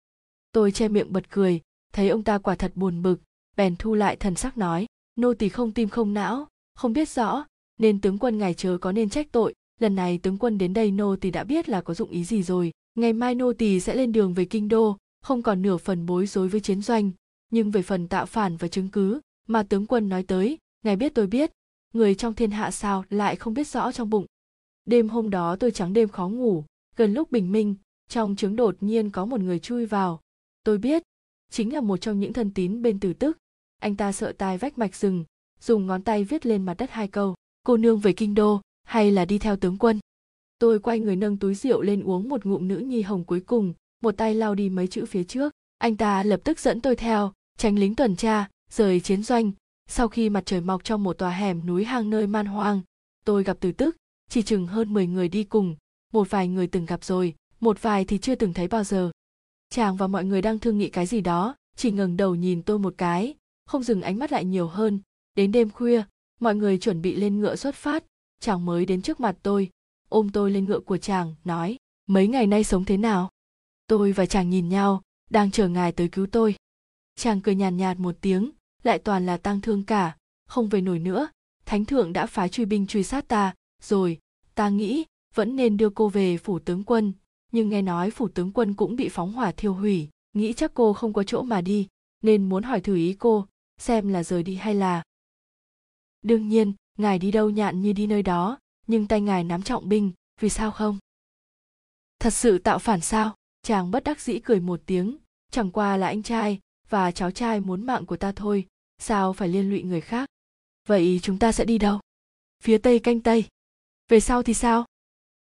[0.51, 1.62] Tôi che miệng bật cười,
[1.93, 3.19] thấy ông ta quả thật buồn bực
[3.58, 7.46] bèn thu lại thần sắc nói, nô tỳ không tim không não, không biết rõ,
[7.80, 9.54] nên tướng quân ngài chớ có nên trách tội.
[9.80, 12.43] Lần này tướng quân đến đây nô tỳ đã biết là có dụng ý gì
[12.43, 12.72] rồi.
[12.96, 16.28] Ngày mai nô tỳ sẽ lên đường về kinh đô, không còn nửa phần bối
[16.28, 17.12] rối với chiến doanh.
[17.52, 21.15] Nhưng về phần tạo phản và chứng cứ mà tướng quân nói tới, ngài biết
[21.15, 21.52] tôi biết.
[21.93, 24.26] Người trong thiên hạ sao lại không biết rõ trong bụng.
[24.86, 26.63] Đêm hôm đó tôi trắng đêm khó ngủ,
[26.96, 27.76] gần lúc bình minh,
[28.10, 30.22] trong trứng đột nhiên có một người chui vào.
[30.63, 31.04] Tôi biết,
[31.52, 33.38] chính là một trong những thân tín bên tử tức
[33.80, 35.24] anh ta sợ tai vách mạch rừng,
[35.60, 39.12] dùng ngón tay viết lên mặt đất hai câu, cô nương về kinh đô, hay
[39.12, 40.00] là đi theo tướng quân?
[40.60, 43.74] Tôi quay người nâng túi rượu lên uống một ngụm nữ nhi hồng cuối cùng,
[44.04, 45.54] một tay lau đi mấy chữ phía trước.
[45.78, 49.52] Anh ta lập tức dẫn tôi theo, tránh lính tuần tra, rời chiến doanh.
[49.90, 52.82] Sau khi mặt trời mọc trong một tòa hẻm núi hang nơi man hoang,
[53.26, 53.98] tôi gặp từ tức
[54.30, 55.76] chỉ chừng hơn 10 người đi cùng,
[56.13, 59.12] một vài người từng gặp rồi, một vài thì chưa từng thấy bao giờ.
[59.70, 62.80] Chàng và mọi người đang thương nghị cái gì đó, chỉ ngẩng đầu nhìn tôi
[62.80, 63.36] một cái
[63.67, 64.99] không dừng ánh mắt lại nhiều hơn.
[65.36, 66.03] Đến đêm khuya
[66.39, 68.03] mọi người chuẩn bị lên ngựa xuất phát.
[68.39, 69.69] Chàng mới đến trước mặt tôi
[70.10, 71.77] ôm tôi lên ngựa của chàng nói
[72.08, 73.30] mấy ngày nay sống thế nào?
[73.88, 76.56] Tôi và chàng nhìn nhau đang chờ ngài tới cứu tôi.
[77.15, 78.51] Chàng cười nhàn nhạt, nhạt một tiếng
[78.84, 81.27] lại toàn là tang thương cả không về nổi nữa.
[81.65, 84.19] Thánh thượng đã phái truy binh truy sát ta rồi
[84.56, 87.13] ta nghĩ vẫn nên đưa cô về phủ tướng quân.
[87.51, 90.93] Nhưng nghe nói phủ tướng quân cũng bị phóng hỏa thiêu hủy nghĩ chắc cô
[90.93, 91.88] không có chỗ mà đi
[92.23, 93.45] nên muốn hỏi thử ý cô
[93.78, 95.04] xem là rời đi hay là.
[96.22, 99.90] Đương nhiên, ngài đi đâu nhạn như đi nơi đó, nhưng tay ngài nắm trọng
[99.90, 100.98] binh, vì sao không?
[102.20, 103.36] Thật sự tạo phản sao?
[103.62, 105.18] Chàng bất đắc dĩ cười một tiếng,
[105.52, 106.60] chẳng qua là anh trai,
[106.90, 110.30] và cháu trai muốn mạng của ta thôi, sao phải liên lụy người khác?
[110.88, 112.00] Vậy chúng ta sẽ đi đâu?
[112.63, 113.46] Phía tây canh tây.
[114.08, 114.86] Về sau thì sao?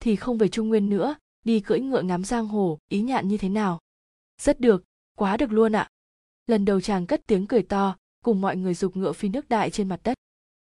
[0.01, 1.15] Thì không về trung nguyên nữa,
[1.45, 3.81] đi cưỡi ngựa ngắm giang hồ, ý nhạn như thế nào?
[4.41, 4.85] Rất được,
[5.17, 5.89] quá được luôn ạ.
[6.47, 9.71] Lần đầu chàng cất tiếng cười to cùng mọi người dục ngựa phi nước đại
[9.71, 10.15] trên mặt đất.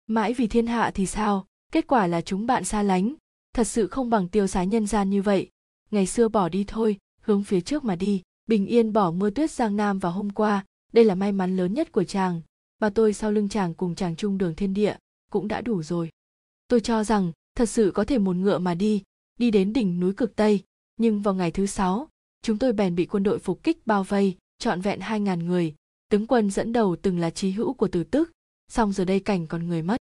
[0.07, 1.47] Mãi vì thiên hạ thì sao?
[1.73, 3.15] Kết quả là chúng bạn xa lánh.
[3.55, 5.51] Thật sự không bằng tiêu sái nhân gian như vậy.
[5.91, 8.23] Ngày xưa bỏ đi thôi, hướng phía trước mà đi.
[8.47, 10.65] Bình yên bỏ mưa tuyết giang nam vào hôm qua.
[10.93, 12.41] Đây là may mắn lớn nhất của chàng.
[12.81, 14.97] Mà tôi sau lưng chàng cùng chàng chung đường thiên địa,
[15.31, 16.11] cũng đã đủ rồi.
[16.69, 19.03] Tôi cho rằng, thật sự có thể một ngựa mà đi
[19.39, 20.63] đi đến đỉnh núi cực tây.
[20.97, 22.09] Nhưng vào ngày thứ sáu,
[22.43, 25.75] chúng tôi bèn bị quân đội phục kích bao vây, trọn vẹn hai ngàn người
[26.09, 28.31] tướng quân dẫn đầu từng là trí hữu của từ tức,
[28.69, 29.97] song giờ đây cảnh còn người mất.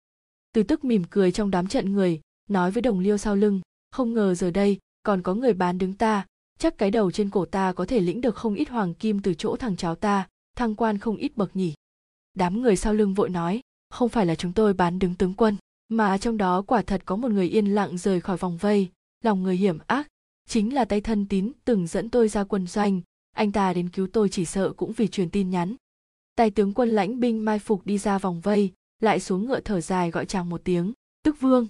[0.54, 3.62] Từ tức mỉm cười trong đám trận người, nói với đồng liêu sau lưng,
[3.92, 6.26] không ngờ giờ đây còn có người bán đứng ta,
[6.60, 9.34] chắc cái đầu trên cổ ta có thể lĩnh được không ít hoàng kim từ
[9.34, 11.74] chỗ thằng cháu ta, thăng quan không ít bậc nhỉ.
[12.34, 15.58] Đám người sau lưng vội nói, không phải là chúng tôi bán đứng tướng quân,
[15.90, 18.90] mà trong đó quả thật có một người yên lặng rời khỏi vòng vây,
[19.24, 20.08] lòng người hiểm ác,
[20.48, 23.02] chính là tay thân tín từng dẫn tôi ra quân doanh,
[23.36, 25.76] anh ta đến cứu tôi chỉ sợ cũng vì truyền tin nhắn
[26.36, 29.82] tay tướng quân lãnh binh mai phục đi ra vòng vây, lại xuống ngựa thở
[29.82, 30.94] dài gọi chàng một tiếng,
[31.24, 31.68] tức vương.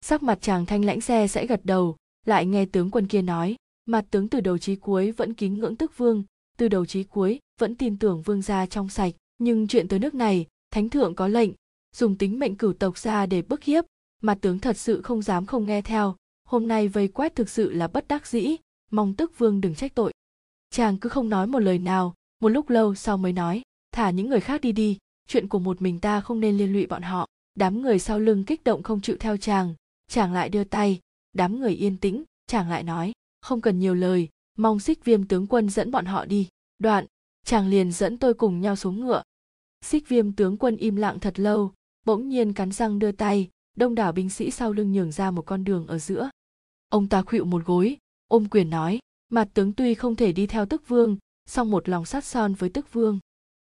[0.00, 3.56] Sắc mặt chàng thanh lãnh xe sẽ gật đầu, lại nghe tướng quân kia nói,
[3.86, 6.24] mặt tướng từ đầu chí cuối vẫn kính ngưỡng tức vương,
[6.58, 10.14] từ đầu chí cuối vẫn tin tưởng vương gia trong sạch, nhưng chuyện tới nước
[10.14, 11.50] này, thánh thượng có lệnh,
[11.96, 13.84] dùng tính mệnh cửu tộc ra để bức hiếp
[14.22, 17.72] mặt tướng thật sự không dám không nghe theo, hôm nay vây quét thực sự
[17.72, 18.56] là bất đắc dĩ,
[18.90, 20.12] mong tức vương đừng trách tội.
[20.70, 23.62] Chàng cứ không nói một lời nào, một lúc lâu sau mới nói
[23.96, 26.86] thả những người khác đi đi, chuyện của một mình ta không nên liên lụy
[26.86, 27.26] bọn họ.
[27.54, 29.74] Đám người sau lưng kích động không chịu theo chàng
[30.08, 31.00] chàng lại đưa tay.
[31.32, 34.28] Đám người yên tĩnh, chàng lại nói, không cần nhiều lời,
[34.58, 36.48] mong xích viêm tướng quân dẫn bọn họ đi.
[36.78, 37.06] Đoạn,
[37.44, 39.22] chàng liền dẫn tôi cùng nhau xuống ngựa.
[39.84, 41.72] Xích viêm tướng quân im lặng thật lâu,
[42.04, 45.42] bỗng nhiên cắn răng đưa tay, đông đảo binh sĩ sau lưng nhường ra một
[45.42, 46.30] con đường ở giữa.
[46.88, 47.96] Ông ta khuỵu một gối,
[48.28, 52.04] ôm quyền nói, mặt tướng tuy không thể đi theo tức vương, song một lòng
[52.04, 53.18] sát son với tức vương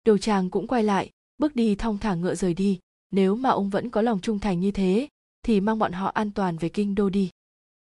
[0.04, 2.78] đầu chàng cũng quay lại, bước đi thong thả ngựa rời đi.
[3.10, 5.08] Nếu mà ông vẫn có lòng trung thành như thế,
[5.42, 7.30] thì mang bọn họ an toàn về kinh đô đi.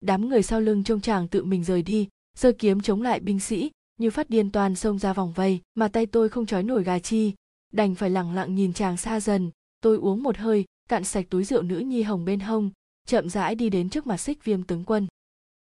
[0.02, 3.39] Đám người sau lưng trông chàng tự mình rời đi giơ kiếm chống lại binh
[3.39, 6.84] sĩ, như phát điên toàn xông ra vòng vây, mà tay tôi không trói nổi
[6.84, 7.34] gà chi,
[7.74, 9.52] đành phải lẳng lặng nhìn chàng xa dần.
[9.82, 12.69] Tôi uống một hơi, cạn sạch túi rượu nữ nhi hồng bên hông,
[13.08, 15.08] chậm rãi đi đến trước mặt xích viêm tướng quân.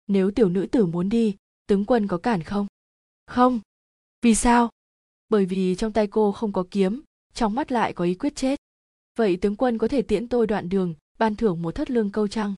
[0.06, 1.36] Nếu tiểu nữ tử muốn đi,
[1.66, 2.66] tướng quân có cản không?
[3.26, 3.60] Không.
[4.22, 4.70] Vì sao?
[5.30, 7.02] Bởi vì trong tay cô không có kiếm,
[7.34, 8.60] trong mắt lại có ý quyết chết.
[9.18, 12.28] Vậy tướng quân có thể tiễn tôi đoạn đường, ban thưởng một thất lương câu
[12.28, 12.54] trăng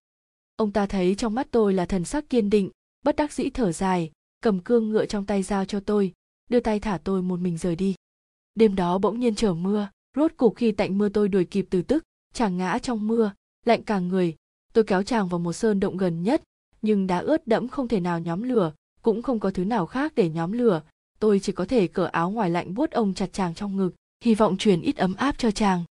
[0.63, 2.71] ông ta thấy trong mắt tôi là thần sắc kiên định,
[3.05, 4.11] bất đắc dĩ thở dài,
[4.43, 6.13] cầm cương ngựa trong tay giao cho tôi,
[6.51, 7.95] đưa tay thả tôi một mình rời đi.
[8.55, 11.83] Đêm đó bỗng nhiên trở mưa, rốt cục khi tạnh mưa tôi đuổi kịp từ
[11.83, 12.05] tức,
[12.35, 13.33] chàng ngã trong mưa,
[13.67, 14.35] lạnh cả người.
[14.73, 16.43] Tôi kéo chàng vào một sơn động gần nhất,
[16.83, 20.13] nhưng đã ướt đẫm không thể nào nhóm lửa, cũng không có thứ nào khác
[20.15, 20.83] để nhóm lửa
[21.23, 23.91] tôi chỉ có thể cởi áo ngoài lạnh buốt ông chặt chàng trong ngực,
[24.25, 25.85] hy vọng truyền ít ấm áp cho chàng.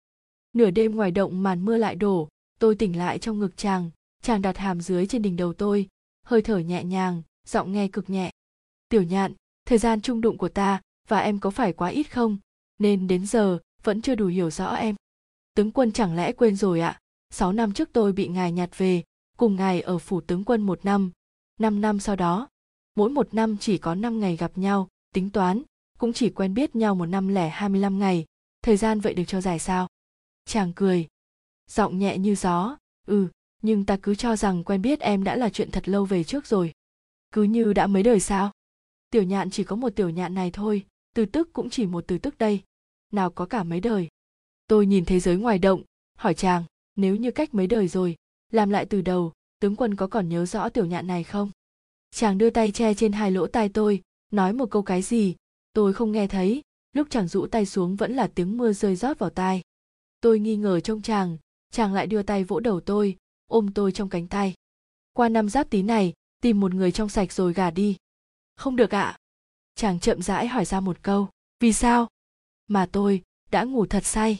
[0.52, 2.28] Nửa đêm ngoài động màn mưa lại đổ,
[2.60, 3.90] tôi tỉnh lại trong ngực chàng.
[4.22, 5.88] Chàng đặt hàm dưới trên đỉnh đầu tôi,
[6.26, 8.30] hơi thở nhẹ nhàng, giọng nghe cực nhẹ.
[8.88, 9.34] Tiểu nhạn,
[9.66, 12.38] thời gian chung đụng của ta và em có phải quá ít không?
[12.78, 14.94] Nên đến giờ vẫn chưa đủ hiểu rõ em.
[15.54, 16.98] Tướng quân chẳng lẽ quên rồi ạ?
[17.30, 19.02] Sáu năm trước tôi bị ngài nhặt về,
[19.38, 21.10] cùng ngài ở phủ tướng quân một năm.
[21.60, 22.48] Năm năm sau đó,
[22.96, 25.62] mỗi một năm chỉ có năm ngày gặp nhau tính toán,
[25.98, 28.24] cũng chỉ quen biết nhau một năm lẻ hai mươi lăm ngày.
[28.62, 29.88] Thời gian vậy được cho dài sao?
[30.44, 31.08] Chàng cười.
[31.70, 32.76] Giọng nhẹ như gió.
[33.06, 33.28] Ừ
[33.62, 36.46] nhưng ta cứ cho rằng quen biết em đã là chuyện thật lâu về trước
[36.46, 36.72] rồi.
[37.30, 38.52] Cứ như đã mấy đời sao?
[39.10, 42.18] Tiểu nhạn chỉ có một tiểu nhạn này thôi, từ tức cũng chỉ một từ
[42.18, 42.62] tức đây.
[43.12, 44.08] Nào có cả mấy đời?
[44.66, 45.82] Tôi nhìn thế giới ngoài động,
[46.18, 46.64] hỏi chàng,
[46.96, 48.16] nếu như cách mấy đời rồi,
[48.52, 51.50] làm lại từ đầu, tướng quân có còn nhớ rõ tiểu nhạn này không?
[52.10, 55.36] Chàng đưa tay che trên hai lỗ tai tôi nói một câu cái gì?
[55.72, 56.62] Tôi không nghe thấy.
[56.92, 59.62] Lúc chàng rũ tay xuống vẫn là tiếng mưa rơi rót vào tai.
[60.20, 61.38] Tôi nghi ngờ trông chàng.
[61.72, 63.16] Chàng lại đưa tay vỗ đầu tôi,
[63.46, 64.54] ôm tôi trong cánh tay.
[65.12, 66.12] Qua năm giáp tí này,
[66.42, 67.96] tìm một người trong sạch rồi gả đi.
[68.56, 69.18] Không được ạ.
[69.74, 71.28] Chàng chậm rãi hỏi ra một câu.
[71.60, 72.08] Vì sao?
[72.68, 74.38] Mà tôi đã ngủ thật say.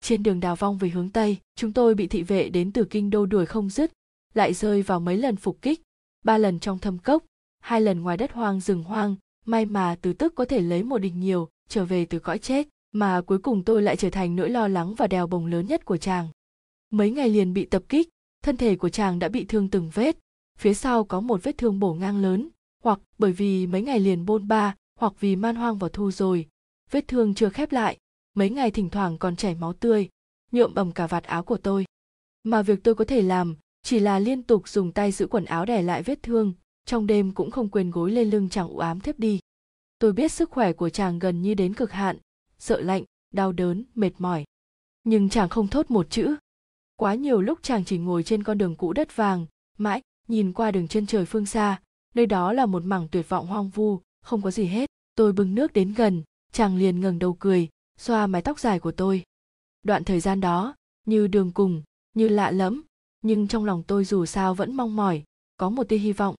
[0.00, 3.10] Trên đường đào vong về hướng tây, chúng tôi bị thị vệ đến từ kinh
[3.10, 3.92] đô đuổi không dứt,
[4.34, 5.82] lại rơi vào mấy lần phục kích,
[6.24, 7.24] ba lần trong thâm cốc
[7.62, 10.98] hai lần ngoài đất hoang rừng hoang, may mà từ tức có thể lấy một
[10.98, 14.50] địch nhiều, trở về từ cõi chết, mà cuối cùng tôi lại trở thành nỗi
[14.50, 16.28] lo lắng và đèo bồng lớn nhất của chàng.
[16.90, 18.08] Mấy ngày liền bị tập kích,
[18.42, 20.18] thân thể của chàng đã bị thương từng vết,
[20.58, 22.48] phía sau có một vết thương bổ ngang lớn,
[22.82, 26.46] hoặc bởi vì mấy ngày liền bôn ba, hoặc vì man hoang vào thu rồi,
[26.90, 27.98] vết thương chưa khép lại,
[28.34, 30.08] mấy ngày thỉnh thoảng còn chảy máu tươi,
[30.52, 31.84] nhuộm bầm cả vạt áo của tôi.
[32.42, 35.64] Mà việc tôi có thể làm chỉ là liên tục dùng tay giữ quần áo
[35.64, 39.00] đè lại vết thương trong đêm cũng không quên gối lên lưng chàng u ám
[39.00, 39.40] thiếp đi.
[39.98, 42.18] Tôi biết sức khỏe của chàng gần như đến cực hạn,
[42.58, 44.44] sợ lạnh, đau đớn, mệt mỏi.
[45.04, 46.36] Nhưng chàng không thốt một chữ.
[46.96, 49.46] Quá nhiều lúc chàng chỉ ngồi trên con đường cũ đất vàng,
[49.78, 51.80] mãi, nhìn qua đường chân trời phương xa.
[52.14, 54.90] Nơi đó là một mảng tuyệt vọng hoang vu, không có gì hết.
[55.14, 57.68] Tôi bưng nước đến gần, chàng liền ngẩng đầu cười,
[57.98, 59.22] xoa mái tóc dài của tôi.
[59.82, 60.74] Đoạn thời gian đó,
[61.06, 61.82] như đường cùng,
[62.14, 62.82] như lạ lẫm,
[63.22, 65.24] nhưng trong lòng tôi dù sao vẫn mong mỏi,
[65.56, 66.34] có một tia hy vọng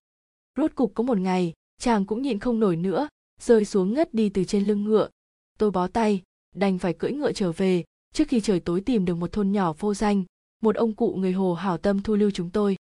[0.57, 3.07] rốt cục có một ngày, chàng cũng nhịn không nổi nữa,
[3.41, 5.09] rơi xuống ngất đi từ trên lưng ngựa.
[5.57, 6.21] Tôi bó tay,
[6.55, 9.73] đành phải cưỡi ngựa trở về, trước khi trời tối tìm được một thôn nhỏ
[9.79, 10.23] vô danh,
[10.61, 12.75] một ông cụ người hồ hảo tâm thu lưu chúng tôi.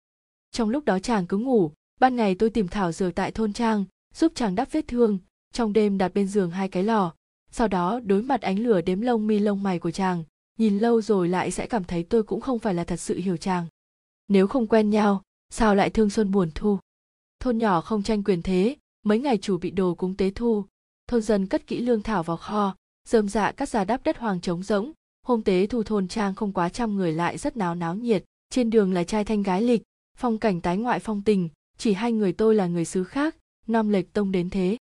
[0.52, 3.85] Trong lúc đó chàng cứ ngủ, ban ngày tôi tìm thảo dược tại thôn trang,
[4.14, 5.18] giúp chàng đắp vết thương,
[5.52, 7.12] trong đêm đặt bên giường hai cái lò.
[7.50, 10.24] Sau đó đối mặt ánh lửa đếm lông mi lông mày của chàng,
[10.59, 13.37] nhìn lâu rồi lại sẽ cảm thấy tôi cũng không phải là thật sự hiểu
[13.37, 13.66] chàng.
[14.28, 16.78] Nếu không quen nhau, sao lại thương xuân buồn thu?
[17.40, 20.64] Thôn nhỏ không tranh quyền thế, mấy ngày chủ bị đồ cúng tế thu.
[21.09, 22.74] Thôn dân cất kỹ lương thảo vào kho
[23.09, 24.92] dơm dạ các ra đắp đất hoàng trống rỗng.
[25.26, 28.24] Hôm tế thu thôn trang không quá trăm người lại rất náo náo nhiệt.
[28.50, 29.83] Trên đường là trai thanh gái lịch,
[30.16, 31.48] phong cảnh tái ngoại phong tình,
[31.79, 34.76] chỉ hai người tôi là người xứ khác năm lệch tông đến thế.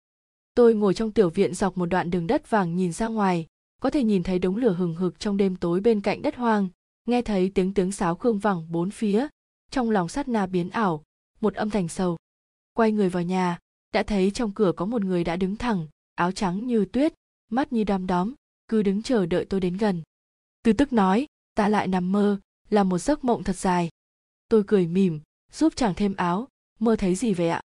[0.56, 3.48] Tôi ngồi trong tiểu viện dọc một đoạn đường đất vàng nhìn ra ngoài,
[3.82, 6.68] có thể nhìn thấy đống lửa hừng hực trong đêm tối bên cạnh đất hoang.
[7.06, 9.28] Nghe thấy tiếng tiếng sáo khương vẳng bốn phía,
[9.72, 11.04] trong lòng sát na biến ảo,
[11.42, 12.18] một âm thanh sầu
[12.74, 13.58] quay người vào nhà,
[13.94, 17.14] đã thấy trong cửa có một người đã đứng thẳng, áo trắng như tuyết,
[17.50, 18.34] mắt như đom đóm,
[18.68, 20.02] cứ đứng chờ đợi tôi đến gần.
[20.64, 23.90] Từ tức nói, ta lại nằm mơ, là một giấc mộng thật dài.
[24.50, 25.20] Tôi cười mỉm,
[25.52, 26.48] giúp chàng thêm áo,
[26.80, 27.62] mơ thấy gì vậy ạ?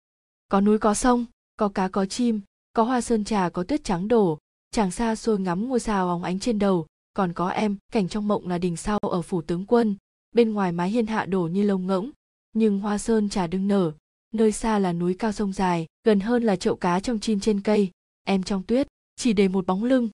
[0.49, 2.41] Có núi có sông, có cá có chim,
[2.73, 4.39] có hoa sơn trà có tuyết trắng đổ,
[4.71, 8.29] chàng xa xôi ngắm ngôi sao óng ánh trên đầu, còn có em, cảnh trong
[8.29, 9.97] mộng là đình sau ở phủ tướng quân,
[10.33, 12.11] bên ngoài mái hiên hạ đổ như lông ngỗng,
[12.53, 13.93] nhưng hoa sơn trà đương nở
[14.33, 17.61] nơi xa là núi cao sông dài, gần hơn là chậu cá trong chim trên
[17.61, 17.91] cây.
[18.25, 20.09] Em trong tuyết, chỉ để một bóng lưng.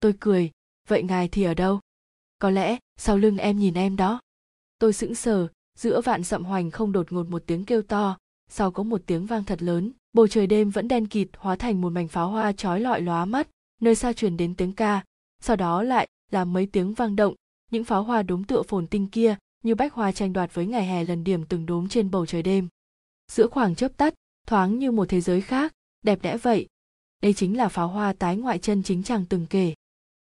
[0.00, 0.50] Tôi cười,
[0.88, 1.80] vậy ngài thì ở đâu?
[2.38, 4.20] Có lẽ, sau lưng em nhìn em đó.
[4.78, 8.18] Tôi sững sờ, giữa vạn sậm hoành không đột ngột một tiếng kêu to.
[8.50, 11.80] Sau có một tiếng vang thật lớn, bầu trời đêm vẫn đen kịt hóa thành
[11.80, 13.48] một mảnh pháo hoa chói lọi lóa mắt,
[13.80, 15.04] nơi xa truyền đến tiếng ca.
[15.40, 17.34] Sau đó lại là mấy tiếng vang động,
[17.70, 20.86] những pháo hoa đốm tựa phồn tinh kia, như bách hoa tranh đoạt với ngày
[20.86, 22.68] hè lần điểm từng đốm trên bầu trời đêm
[23.32, 24.14] giữa khoảng chớp tắt,
[24.46, 26.66] thoáng như một thế giới khác, đẹp đẽ vậy.
[27.22, 29.74] Đây chính là pháo hoa tái ngoại chân chính chàng từng kể.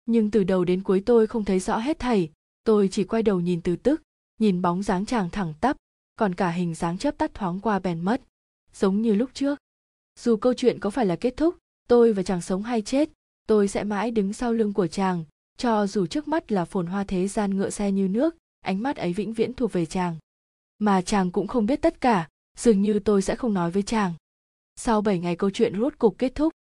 [0.05, 2.29] Nhưng từ đầu đến cuối tôi không thấy rõ hết thảy,
[2.63, 4.01] tôi chỉ quay đầu nhìn từ tức,
[4.39, 5.77] nhìn bóng dáng chàng thẳng tắp,
[6.15, 8.21] còn cả hình dáng chớp tắt thoáng qua bèn mất.
[8.73, 9.59] Giống như lúc trước.
[10.19, 13.09] Dù câu chuyện có phải là kết thúc, tôi và chàng sống hay chết,
[13.47, 15.25] tôi sẽ mãi đứng sau lưng của chàng,
[15.57, 18.97] cho dù trước mắt là phồn hoa thế gian ngựa xe như nước, ánh mắt
[18.97, 20.17] ấy vĩnh viễn thuộc về chàng.
[20.79, 24.13] Mà chàng cũng không biết tất cả dường như tôi sẽ không nói với chàng.
[24.75, 26.53] Sau 7 ngày câu chuyện rốt cục kết thúc,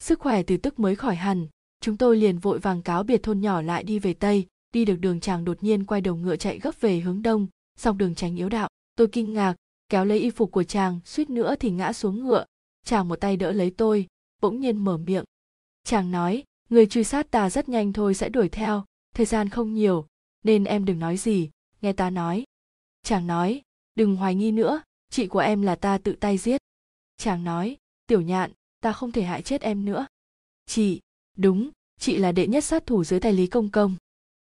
[0.00, 1.46] sức khỏe từ tức mới khỏi hẳn,
[1.80, 4.96] chúng tôi liền vội vàng cáo biệt thôn nhỏ lại đi về tây, đi được
[4.96, 7.46] đường chàng đột nhiên quay đầu ngựa chạy gấp về hướng đông
[7.80, 8.68] song đường tránh yếu đạo.
[8.96, 9.54] Tôi kinh ngạc,
[9.88, 12.44] kéo lấy y phục của chàng, suýt nữa thì ngã xuống ngựa.
[12.84, 14.06] Chàng một tay đỡ lấy tôi,
[14.40, 15.24] bỗng nhiên mở miệng.
[15.84, 19.74] Chàng nói, người truy sát ta rất nhanh thôi sẽ đuổi theo, thời gian không
[19.74, 20.06] nhiều,
[20.44, 21.50] nên em đừng nói gì,
[21.82, 22.44] nghe ta nói.
[23.02, 23.62] Chàng nói,
[23.94, 26.60] đừng hoài nghi nữa chị của em là ta tự tay giết.
[27.16, 30.06] Chàng nói, tiểu nhạn, ta không thể hại chết em nữa.
[30.66, 31.00] Chị,
[31.36, 31.70] đúng,
[32.00, 33.96] chị là đệ nhất sát thủ dưới tay lý công công.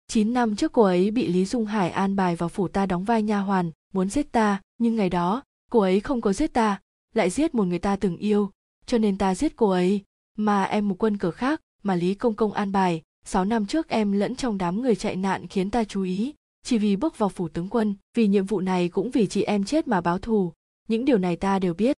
[0.07, 3.03] Chín năm trước cô ấy bị lý dung hải an bài vào phủ ta đóng
[3.03, 6.81] vai nha hoàn, muốn giết ta, nhưng ngày đó, cô ấy không có giết ta,
[7.15, 8.49] lại giết một người ta từng yêu,
[8.85, 10.03] cho nên ta giết cô ấy.
[10.37, 13.87] Mà em một quân cờ khác, mà lý công công an bài, sáu năm trước
[13.87, 17.29] em lẫn trong đám người chạy nạn khiến ta chú ý chỉ vì bước vào
[17.29, 20.53] phủ tướng quân, vì nhiệm vụ này cũng vì chị em chết mà báo thù.
[20.87, 21.97] Những điều này ta đều biết.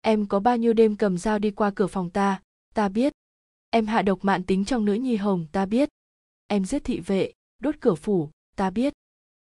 [0.00, 2.42] Em có bao nhiêu đêm cầm dao đi qua cửa phòng ta?
[2.74, 3.12] Ta biết.
[3.70, 5.88] Em hạ độc mạn tính trong nữ nhi hồng, ta biết.
[6.46, 8.92] Em giết thị vệ, đốt cửa phủ, ta biết.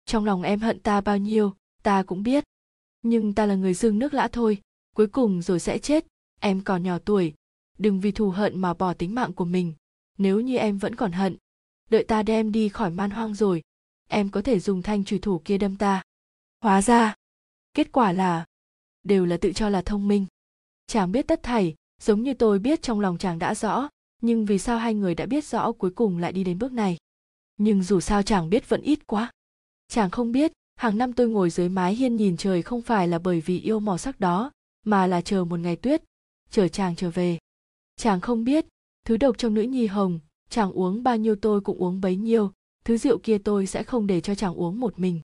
[0.05, 2.43] Trong lòng em hận ta bao nhiêu, ta cũng biết.
[3.01, 4.61] Nhưng ta là người dưng nước lã thôi,
[4.95, 6.05] cuối cùng rồi sẽ chết.
[6.39, 7.33] Em còn nhỏ tuổi,
[7.77, 9.73] đừng vì thù hận mà bỏ tính mạng của mình.
[10.17, 11.37] Nếu như em vẫn còn hận,
[11.89, 13.61] đợi ta đem đi khỏi man hoang rồi
[14.07, 16.01] em có thể dùng thanh trùy thủ kia đâm ta.
[16.61, 17.15] Hóa ra,
[17.73, 18.45] kết quả là,
[19.03, 20.25] đều là tự cho là thông minh.
[20.87, 23.89] Chàng biết tất thảy, giống như tôi biết trong lòng chàng đã rõ,
[24.21, 26.97] nhưng vì sao hai người đã biết rõ cuối cùng lại đi đến bước này?
[27.57, 29.31] Nhưng dù sao chàng biết vẫn ít quá.
[29.87, 33.19] Chàng không biết, hàng năm tôi ngồi dưới mái hiên nhìn trời không phải là
[33.19, 34.51] bởi vì yêu màu sắc đó,
[34.85, 36.03] mà là chờ một ngày tuyết,
[36.49, 37.37] chờ chàng trở về.
[37.95, 38.65] Chàng không biết,
[39.05, 42.51] thứ độc trong nữ nhi hồng, chàng uống bao nhiêu tôi cũng uống bấy nhiêu
[42.85, 45.21] thứ rượu kia tôi sẽ không để cho chàng uống một mình.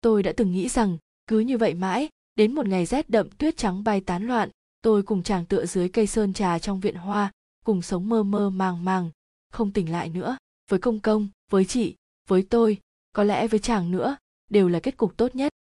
[0.00, 3.56] Tôi đã từng nghĩ rằng, cứ như vậy mãi, đến một ngày rét đậm tuyết
[3.56, 4.50] trắng bay tán loạn,
[4.82, 7.32] tôi cùng chàng tựa dưới cây sơn trà trong viện hoa,
[7.64, 9.10] cùng sống mơ mơ màng màng,
[9.52, 10.36] không tỉnh lại nữa.
[10.70, 11.94] Với công công, với chị,
[12.28, 12.78] với tôi,
[13.12, 14.16] có lẽ với chàng nữa,
[14.50, 15.52] đều là kết cục tốt nhất.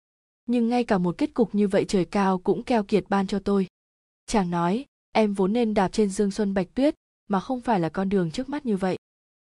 [0.47, 3.39] Nhưng ngay cả một kết cục như vậy trời cao cũng keo kiệt ban cho
[3.39, 3.67] tôi.
[4.27, 6.95] Chàng nói, em vốn nên đạp trên dương xuân bạch tuyết,
[7.29, 8.97] mà không phải là con đường trước mắt như vậy.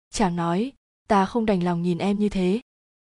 [0.10, 0.72] Chàng nói
[1.10, 2.62] ta không đành lòng nhìn em như thế.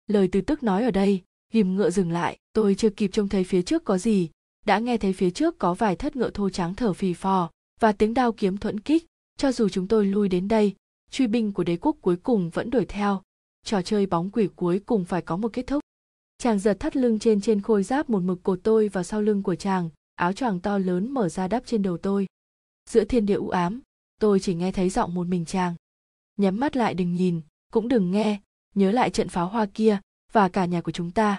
[0.07, 3.45] Lời từ tức nói ở đây, ghìm ngựa dừng lại, tôi chưa kịp trông thấy
[3.45, 4.31] phía trước có gì.
[4.67, 7.93] Đã nghe thấy phía trước có vài thất ngựa thô trắng thở phì phò và
[7.93, 9.07] tiếng đao kiếm thuẫn kích.
[9.39, 10.75] Cho dù chúng tôi lui đến đây,
[11.11, 13.23] truy binh của đế quốc cuối cùng vẫn đuổi theo.
[13.65, 15.83] Trò chơi bóng quỷ cuối cùng phải có một kết thúc.
[16.39, 19.43] Chàng giật thắt lưng trên trên khôi giáp một mực cột tôi vào sau lưng
[19.43, 22.27] của chàng, áo choàng to lớn mở ra đắp trên đầu tôi.
[22.91, 23.81] Giữa thiên địa u ám,
[24.21, 25.75] tôi chỉ nghe thấy giọng một mình chàng.
[26.37, 27.41] Nhắm mắt lại đừng nhìn
[27.73, 28.41] cũng đừng nghe,
[28.75, 29.99] nhớ lại trận pháo hoa kia
[30.33, 31.39] và cả nhà của chúng ta.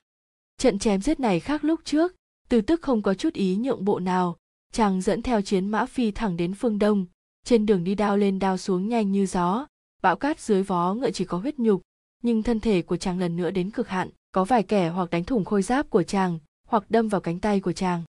[0.58, 2.16] Trận chém giết này khác lúc trước,
[2.50, 4.38] từ tức không có chút ý nhượng bộ nào.
[4.74, 7.06] Chàng dẫn theo chiến mã phi thẳng đến phương đông,
[7.44, 9.68] trên đường đi đao lên đao xuống nhanh như gió.
[10.02, 11.82] Bão cát dưới vó ngựa chỉ có huyết nhục,
[12.24, 15.24] nhưng thân thể của chàng lần nữa đến cực hạn, có vài kẻ hoặc đánh
[15.24, 18.04] thủng khôi giáp của chàng, hoặc đâm vào cánh tay của chàng.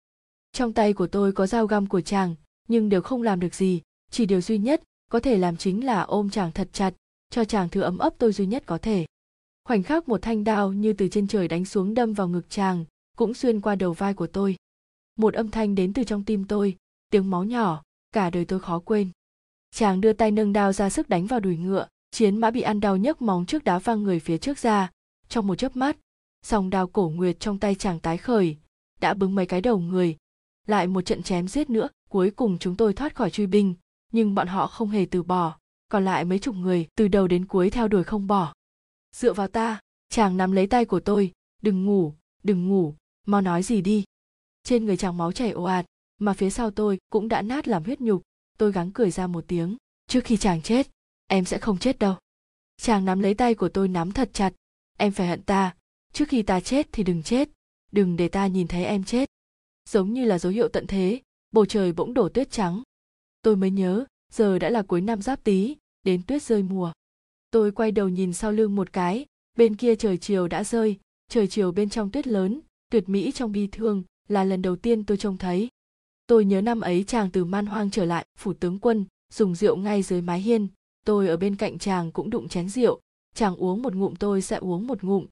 [0.51, 2.35] Trong tay của tôi có dao găm của chàng,
[2.67, 6.01] nhưng đều không làm được gì, chỉ điều duy nhất có thể làm chính là
[6.01, 6.93] ôm chàng thật chặt
[7.35, 9.05] cho chàng thứ ấm ấp tôi duy nhất có thể.
[9.65, 12.85] Khoảnh khắc một thanh đao như từ trên trời đánh xuống đâm vào ngực chàng
[13.17, 14.55] cũng xuyên qua đầu vai của tôi.
[15.15, 16.75] Một âm thanh đến từ trong tim tôi,
[17.09, 19.09] tiếng máu nhỏ, cả đời tôi khó quên.
[19.71, 22.79] Chàng đưa tay nâng đao ra sức đánh vào đùi ngựa, chiến mã bị ăn
[22.79, 24.91] đau nhấc móng trước đá văng người phía trước ra.
[25.29, 25.97] Trong một chớp mắt,
[26.43, 28.57] song đao cổ nguyệt trong tay chàng tái khởi,
[28.99, 30.17] đã bứng mấy cái đầu người.
[30.67, 33.73] Lại một trận chém giết nữa, cuối cùng chúng tôi thoát khỏi truy binh,
[34.11, 37.45] nhưng bọn họ không hề từ bỏ còn lại mấy chục người từ đầu đến
[37.45, 38.53] cuối theo đuổi không bỏ.
[39.15, 42.13] Dựa vào ta, chàng nắm lấy tay của tôi, đừng ngủ
[42.45, 42.95] đừng ngủ,
[43.25, 44.03] mau nói gì đi.
[44.63, 45.85] Trên người chàng máu chảy ồ ạt,
[46.17, 48.21] mà phía sau tôi cũng đã nát làm huyết nhục.
[48.57, 50.87] Tôi gắng cười ra một tiếng, trước khi chàng chết,
[51.27, 52.15] em sẽ không chết đâu.
[52.77, 54.53] Chàng nắm lấy tay của tôi nắm thật chặt,
[54.97, 55.75] em phải hận ta,
[56.13, 57.49] trước khi ta chết thì đừng chết,
[57.91, 59.29] đừng để ta nhìn thấy em chết.
[59.89, 61.21] Giống như là dấu hiệu tận thế,
[61.51, 62.83] bầu trời bỗng đổ tuyết trắng.
[63.41, 66.91] Tôi mới nhớ giờ đã là cuối năm giáp tý, đến tuyết rơi mùa.
[67.51, 69.25] Tôi quay đầu nhìn sau lưng một cái,
[69.57, 73.51] bên kia trời chiều đã rơi, trời chiều bên trong tuyết lớn, tuyệt mỹ trong
[73.51, 75.69] bi thương, là lần đầu tiên tôi trông thấy.
[76.27, 79.75] Tôi nhớ năm ấy chàng từ man hoang trở lại, phủ tướng quân, dùng rượu
[79.75, 80.67] ngay dưới mái hiên.
[81.05, 83.01] Tôi ở bên cạnh chàng cũng đụng chén rượu.
[83.35, 85.25] Chàng uống một ngụm tôi sẽ uống một ngụm.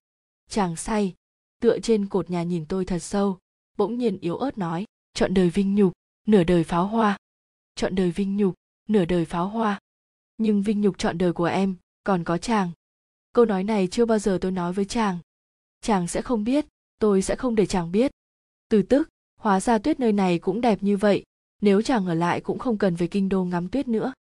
[0.49, 1.13] Chàng say.
[1.60, 3.38] Tựa trên cột nhà nhìn tôi thật sâu.
[3.77, 5.93] Bỗng nhiên yếu ớt nói, chọn đời vinh nhục,
[6.27, 7.17] nửa đời pháo hoa.
[7.75, 8.53] Chọn đời vinh nhục
[8.89, 9.80] nửa đời pháo hoa.
[10.38, 12.72] Nhưng vinh nhục chọn đời của em, còn có chàng.
[13.34, 15.19] Câu nói này chưa bao giờ tôi nói với chàng.
[15.82, 16.65] Chàng sẽ không biết,
[17.00, 18.12] tôi sẽ không để chàng biết.
[18.69, 21.24] Từ tức, hóa ra tuyết nơi này cũng đẹp như vậy,
[21.62, 24.13] nếu chàng ở lại cũng không cần về kinh đô ngắm tuyết nữa.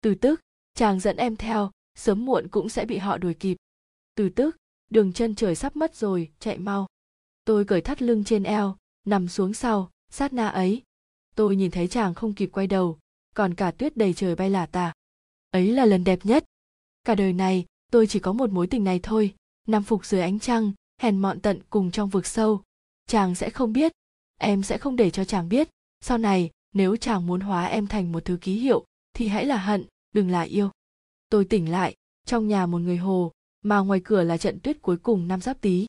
[0.00, 0.40] Từ tức,
[0.74, 3.56] chàng dẫn em theo, sớm muộn cũng sẽ bị họ đuổi kịp.
[4.14, 4.56] Từ tức,
[4.90, 6.86] đường chân trời sắp mất rồi, chạy mau.
[7.44, 10.82] Tôi cởi thắt lưng trên eo, nằm xuống sau, sát na ấy.
[11.34, 12.98] Tôi nhìn thấy chàng không kịp quay đầu
[13.34, 14.92] còn cả tuyết đầy trời bay lả tả.
[15.50, 16.44] Ấy là lần đẹp nhất.
[17.04, 19.34] Cả đời này, tôi chỉ có một mối tình này thôi.
[19.68, 22.62] Nằm phục dưới ánh trăng, hèn mọn tận cùng trong vực sâu.
[23.06, 23.92] Chàng sẽ không biết.
[24.38, 25.68] Em sẽ không để cho chàng biết.
[26.00, 29.56] Sau này, nếu chàng muốn hóa em thành một thứ ký hiệu, thì hãy là
[29.56, 30.70] hận, đừng là yêu.
[31.28, 31.94] Tôi tỉnh lại,
[32.26, 35.60] trong nhà một người hồ, mà ngoài cửa là trận tuyết cuối cùng năm giáp
[35.60, 35.86] tý.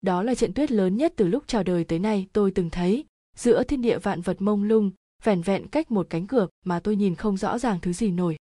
[0.00, 3.04] Đó là trận tuyết lớn nhất từ lúc chào đời tới nay tôi từng thấy.
[3.36, 4.90] Giữa thiên địa vạn vật mông lung
[5.24, 8.36] vẻn vẹn cách một cánh cửa mà tôi nhìn không rõ ràng thứ gì nổi.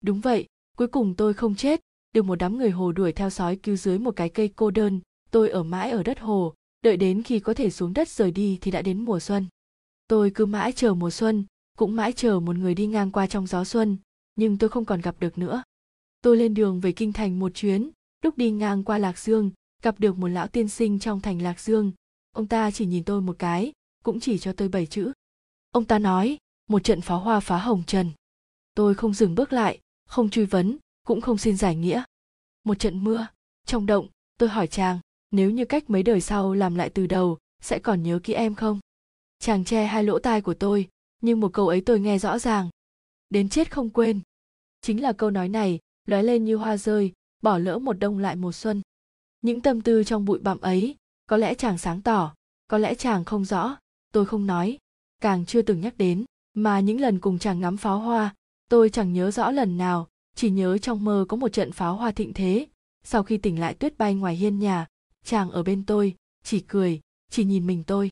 [0.00, 0.46] Đúng vậy,
[0.76, 1.80] cuối cùng tôi không chết,
[2.12, 5.00] được một đám người hồ đuổi theo sói cứu dưới một cái cây cô đơn,
[5.30, 8.58] tôi ở mãi ở đất hồ, đợi đến khi có thể xuống đất rời đi
[8.60, 9.46] thì đã đến mùa xuân.
[10.08, 11.44] Tôi cứ mãi chờ mùa xuân,
[11.78, 13.96] cũng mãi chờ một người đi ngang qua trong gió xuân,
[14.36, 15.62] nhưng tôi không còn gặp được nữa.
[16.20, 17.90] Tôi lên đường về kinh thành một chuyến,
[18.22, 19.50] lúc đi ngang qua lạc dương,
[19.82, 21.92] gặp được một lão tiên sinh trong thành lạc dương.
[22.32, 23.72] Ông ta chỉ nhìn tôi một cái,
[24.04, 25.12] cũng chỉ cho tôi bảy chữ
[25.74, 28.10] ông ta nói, một trận pháo hoa phá hồng trần.
[28.74, 32.02] Tôi không dừng bước lại, không truy vấn, cũng không xin giải nghĩa.
[32.64, 33.26] Một trận mưa,
[33.66, 34.08] trong động,
[34.38, 34.98] tôi hỏi chàng,
[35.30, 38.54] nếu như cách mấy đời sau làm lại từ đầu, sẽ còn nhớ kỹ em
[38.54, 38.80] không?
[39.38, 40.88] Chàng che hai lỗ tai của tôi,
[41.20, 42.68] nhưng một câu ấy tôi nghe rõ ràng.
[43.30, 44.20] Đến chết không quên.
[44.80, 47.12] Chính là câu nói này, lóe lên như hoa rơi,
[47.42, 48.82] bỏ lỡ một đông lại mùa xuân.
[49.42, 50.96] Những tâm tư trong bụi bặm ấy,
[51.26, 52.34] có lẽ chàng sáng tỏ,
[52.68, 53.76] có lẽ chàng không rõ,
[54.12, 54.78] tôi không nói
[55.24, 58.34] càng chưa từng nhắc đến, mà những lần cùng chàng ngắm pháo hoa,
[58.68, 62.12] tôi chẳng nhớ rõ lần nào, chỉ nhớ trong mơ có một trận pháo hoa
[62.12, 62.66] thịnh thế.
[63.04, 64.86] Sau khi tỉnh lại tuyết bay ngoài hiên nhà,
[65.24, 67.00] chàng ở bên tôi, chỉ cười,
[67.30, 68.10] chỉ nhìn mình tôi.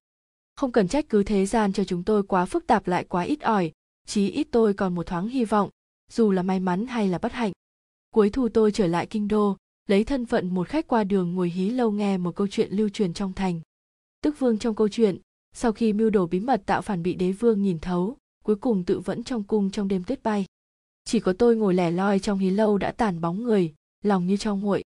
[0.56, 3.40] Không cần trách cứ thế gian cho chúng tôi quá phức tạp lại quá ít
[3.40, 3.72] ỏi,
[4.06, 5.70] chí ít tôi còn một thoáng hy vọng,
[6.10, 7.52] dù là may mắn hay là bất hạnh.
[8.14, 9.56] Cuối thu tôi trở lại kinh đô,
[9.88, 12.88] lấy thân phận một khách qua đường ngồi hí lâu nghe một câu chuyện lưu
[12.88, 13.60] truyền trong thành.
[14.22, 15.18] Tức vương trong câu chuyện
[15.53, 18.84] sau khi mưu đồ bí mật tạo phản bị đế vương nhìn thấu, cuối cùng
[18.84, 20.46] tự vẫn trong cung trong đêm tuyết bay.
[21.05, 24.36] Chỉ có tôi ngồi lẻ loi trong hí lâu đã tàn bóng người, lòng như
[24.36, 24.84] trong nguội.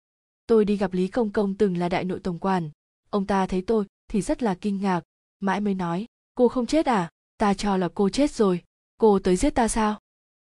[0.46, 2.70] Tôi đi gặp lý công công từng là đại nội tổng quản.
[3.10, 5.00] Ông ta thấy tôi thì rất là kinh ngạc,
[5.40, 7.10] mãi mới nói, cô không chết à?
[7.38, 8.62] Ta cho là cô chết rồi.
[8.98, 10.00] Cô tới giết ta sao?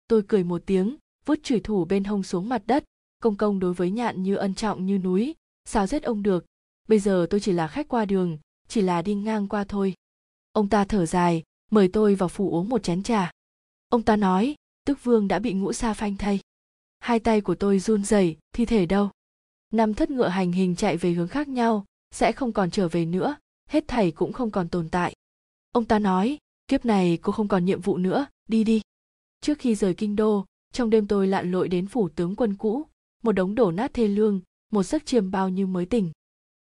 [0.08, 2.84] Tôi cười một tiếng vứt chủy thủ bên hông xuống mặt đất.
[3.20, 5.36] Công công đối với nhạn như ân trọng như núi.
[5.66, 6.46] Sao giết ông được?
[6.88, 8.38] Bây giờ tôi chỉ là khách qua đường,
[8.68, 9.94] chỉ là đi ngang qua thôi
[10.52, 13.32] ông ta thở dài, mời tôi vào phủ uống một chén trà.
[13.90, 16.40] Ông ta nói tức vương đã bị ngũ sa phanh thay
[17.00, 19.10] hai tay của tôi run rẩy, thi thể đâu?
[19.74, 23.06] Năm thất ngựa hành hình chạy về hướng khác nhau, sẽ không còn trở về
[23.06, 23.36] nữa,
[23.70, 25.14] hết thảy cũng không còn tồn tại.
[25.72, 26.38] Ông ta nói,
[26.68, 28.82] kiếp này cô không còn nhiệm vụ nữa, đi đi.
[29.42, 32.88] Trước khi rời kinh đô, trong đêm tôi lặn lội đến phủ tướng quân cũ,
[33.24, 34.42] một đống đổ nát thê lương,
[34.72, 36.12] một giấc chiêm bao như mới tỉnh.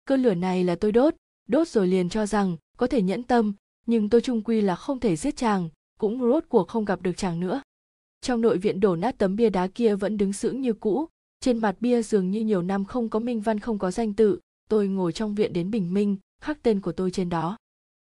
[0.06, 1.16] Cơn lửa này là tôi đốt
[1.48, 3.54] đốt rồi liền cho rằng có thể nhẫn tâm
[3.86, 5.70] nhưng tôi trung quy là không thể giết chàng,
[6.00, 7.62] cũng rốt cuộc không gặp được chàng nữa.
[8.22, 11.08] Trong nội viện đổ nát tấm bia đá kia vẫn đứng sững như cũ,
[11.40, 14.40] trên mặt bia dường như nhiều năm không có minh văn, không có danh tự,
[14.70, 17.58] tôi ngồi trong viện đến bình minh, khắc tên của tôi trên đó.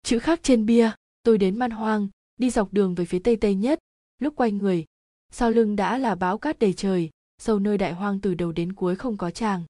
[0.02, 0.90] Chữ khắc trên bia,
[1.22, 3.78] tôi đến man hoang, đi dọc đường về phía tây tây nhất.
[4.18, 4.84] Lúc quay người,
[5.32, 8.72] sau lưng đã là bão cát đầy trời, sâu nơi đại hoang từ đầu đến
[8.72, 9.64] cuối không có chàng.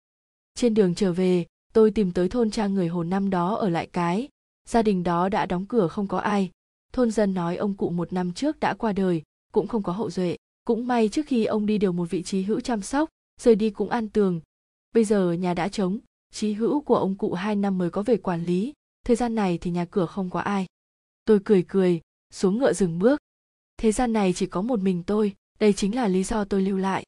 [0.55, 3.89] Trên đường trở về, tôi tìm tới thôn cha người hồ năm đó ở lại
[3.93, 4.29] cái
[4.71, 6.51] gia đình đó đã đóng cửa không có ai.
[6.93, 10.11] Thôn dân nói ông cụ một năm trước đã qua đời, cũng không có hậu
[10.11, 10.37] duệ.
[10.65, 13.09] Cũng may trước khi ông đi điều một vị trí hữu chăm sóc,
[13.41, 14.41] rời đi cũng an tường.
[14.95, 15.99] Bây giờ nhà đã trống
[16.33, 18.73] trí hữu của ông cụ hai năm mới có về quản lý.
[19.07, 20.67] Thời gian này thì nhà cửa không có ai.
[21.25, 22.01] Tôi cười cười,
[22.33, 23.21] xuống ngựa dừng bước.
[23.77, 26.77] Thế gian này chỉ có một mình tôi, đây chính là lý do tôi lưu
[26.79, 27.05] lại.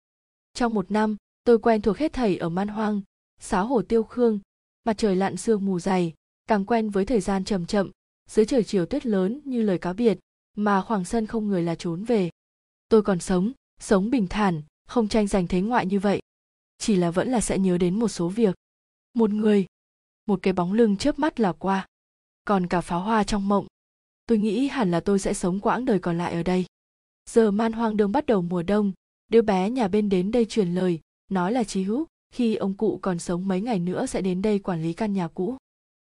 [0.54, 3.00] Trong một năm, tôi quen thuộc hết thảy ở man hoang
[3.40, 4.38] sáo hồ tiêu khương.
[4.84, 6.12] Mặt trời lặn sương mù dày
[6.52, 7.90] càng quen với thời gian chậm chậm,
[8.28, 10.18] dưới trời chiều tuyết lớn như lời cáo biệt,
[10.56, 12.30] mà khoảng sân không người là trốn về.
[12.88, 16.20] Tôi còn sống sống bình thản, không tranh giành thế ngoại như vậy.
[16.78, 18.54] Chỉ là vẫn là sẽ nhớ đến một số việc.
[19.14, 19.66] Một người,
[20.26, 21.86] một cái bóng lưng chớp mắt là qua.
[22.44, 23.66] Còn cả pháo hoa trong mộng.
[24.26, 26.66] Tôi nghĩ hẳn là tôi sẽ sống quãng đời còn lại ở đây.
[27.30, 28.92] Giờ man hoang đường bắt đầu mùa đông,
[29.28, 32.98] đứa bé nhà bên đến đây truyền lời, nói là chí hữu khi ông cụ
[33.02, 35.56] còn sống mấy ngày nữa sẽ đến đây quản lý căn nhà cũ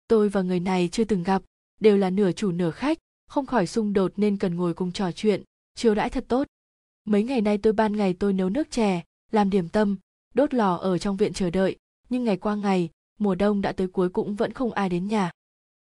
[0.09, 1.43] tôi và người này chưa từng gặp,
[1.81, 5.13] đều là nửa chủ nửa khách, không khỏi xung đột nên cần ngồi cùng trò
[5.13, 5.43] chuyện,
[5.75, 6.47] chiêu đãi thật tốt.
[7.05, 9.97] Mấy ngày nay tôi ban ngày tôi nấu nước chè, làm điểm tâm,
[10.35, 11.77] đốt lò ở trong viện chờ đợi,
[12.09, 15.31] nhưng ngày qua ngày, mùa đông đã tới cuối cũng vẫn không ai đến nhà.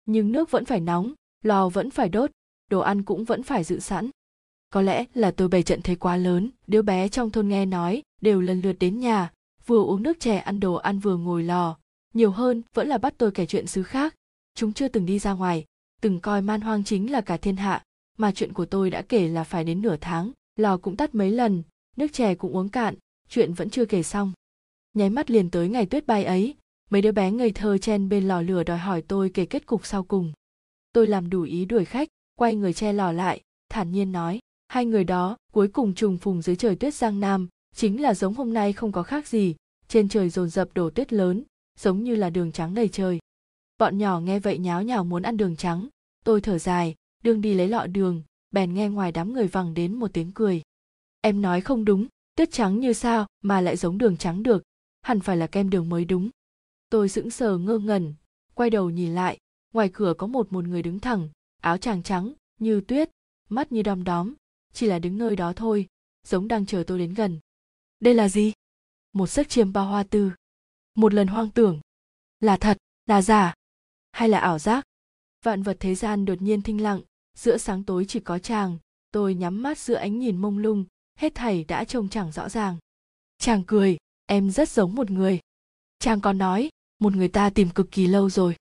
[0.05, 1.13] Nhưng nước vẫn phải nóng,
[1.43, 2.32] lò vẫn phải đốt,
[2.70, 4.09] đồ ăn cũng vẫn phải dự sẵn.
[4.70, 8.03] Có lẽ là tôi bày trận thế quá lớn, đứa bé trong thôn nghe nói,
[8.22, 9.32] đều lần lượt đến nhà,
[9.65, 11.78] vừa uống nước chè ăn đồ ăn vừa ngồi lò
[12.14, 14.16] nhiều hơn vẫn là bắt tôi kể chuyện xứ khác.
[14.55, 15.66] Chúng chưa từng đi ra ngoài,
[16.01, 17.84] từng coi man hoang chính là cả thiên hạ,
[18.18, 21.32] mà chuyện của tôi đã kể là phải đến nửa tháng, lò cũng tắt mấy
[21.32, 21.64] lần,
[21.97, 22.95] nước chè cũng uống cạn,
[23.30, 24.34] chuyện vẫn chưa kể xong.
[24.93, 26.55] Nháy mắt liền tới ngày tuyết bay ấy,
[26.89, 29.86] mấy đứa bé ngây thơ chen bên lò lửa đòi hỏi tôi kể kết cục
[29.86, 30.34] sau cùng.
[30.93, 34.86] Tôi làm đủ ý đuổi khách, quay người che lò lại, thản nhiên nói, hai
[34.86, 38.53] người đó, cuối cùng trùng phùng dưới trời tuyết giang nam, chính là giống hôm
[38.53, 39.55] nay không có khác gì,
[39.88, 41.43] trên trời dồn dập đổ tuyết lớn
[41.80, 43.20] giống như là đường trắng đầy trời.
[43.78, 45.88] Bọn nhỏ nghe vậy nháo nhào muốn ăn đường trắng.
[46.26, 49.96] Tôi thở dài, đương đi lấy lọ đường, bèn nghe ngoài đám người vẳng đến
[49.96, 50.62] một tiếng cười.
[51.22, 54.64] Em nói không đúng, tuyết trắng như sao mà lại giống đường trắng được?
[55.02, 56.30] Hẳn phải là kem đường mới đúng.
[56.90, 58.14] Tôi sững sờ ngơ ngẩn,
[58.54, 59.38] quay đầu nhìn lại,
[59.74, 61.30] ngoài cửa có một một người đứng thẳng,
[61.62, 63.10] áo tràng trắng, như tuyết,
[63.50, 64.34] mắt như đom đóm,
[64.74, 65.88] chỉ là đứng nơi đó thôi,
[66.28, 67.40] giống đang chờ tôi đến gần.
[68.00, 68.54] Đây là gì?
[69.14, 70.32] Một giấc chiêm bao hoa tư
[71.00, 71.80] một lần hoang tưởng.
[72.39, 73.54] Là thật, là giả,
[74.12, 74.84] hay là ảo giác?
[75.43, 77.02] Vạn vật thế gian đột nhiên thinh lặng,
[77.38, 78.78] giữa sáng tối chỉ có chàng,
[79.12, 80.86] tôi nhắm mắt giữa ánh nhìn mông lung,
[81.18, 82.78] hết thảy đã trông chẳng rõ ràng.
[83.38, 85.39] Chàng cười, em rất giống một người.
[86.00, 86.70] Chàng còn nói,
[87.00, 88.56] một người ta tìm cực kỳ lâu rồi.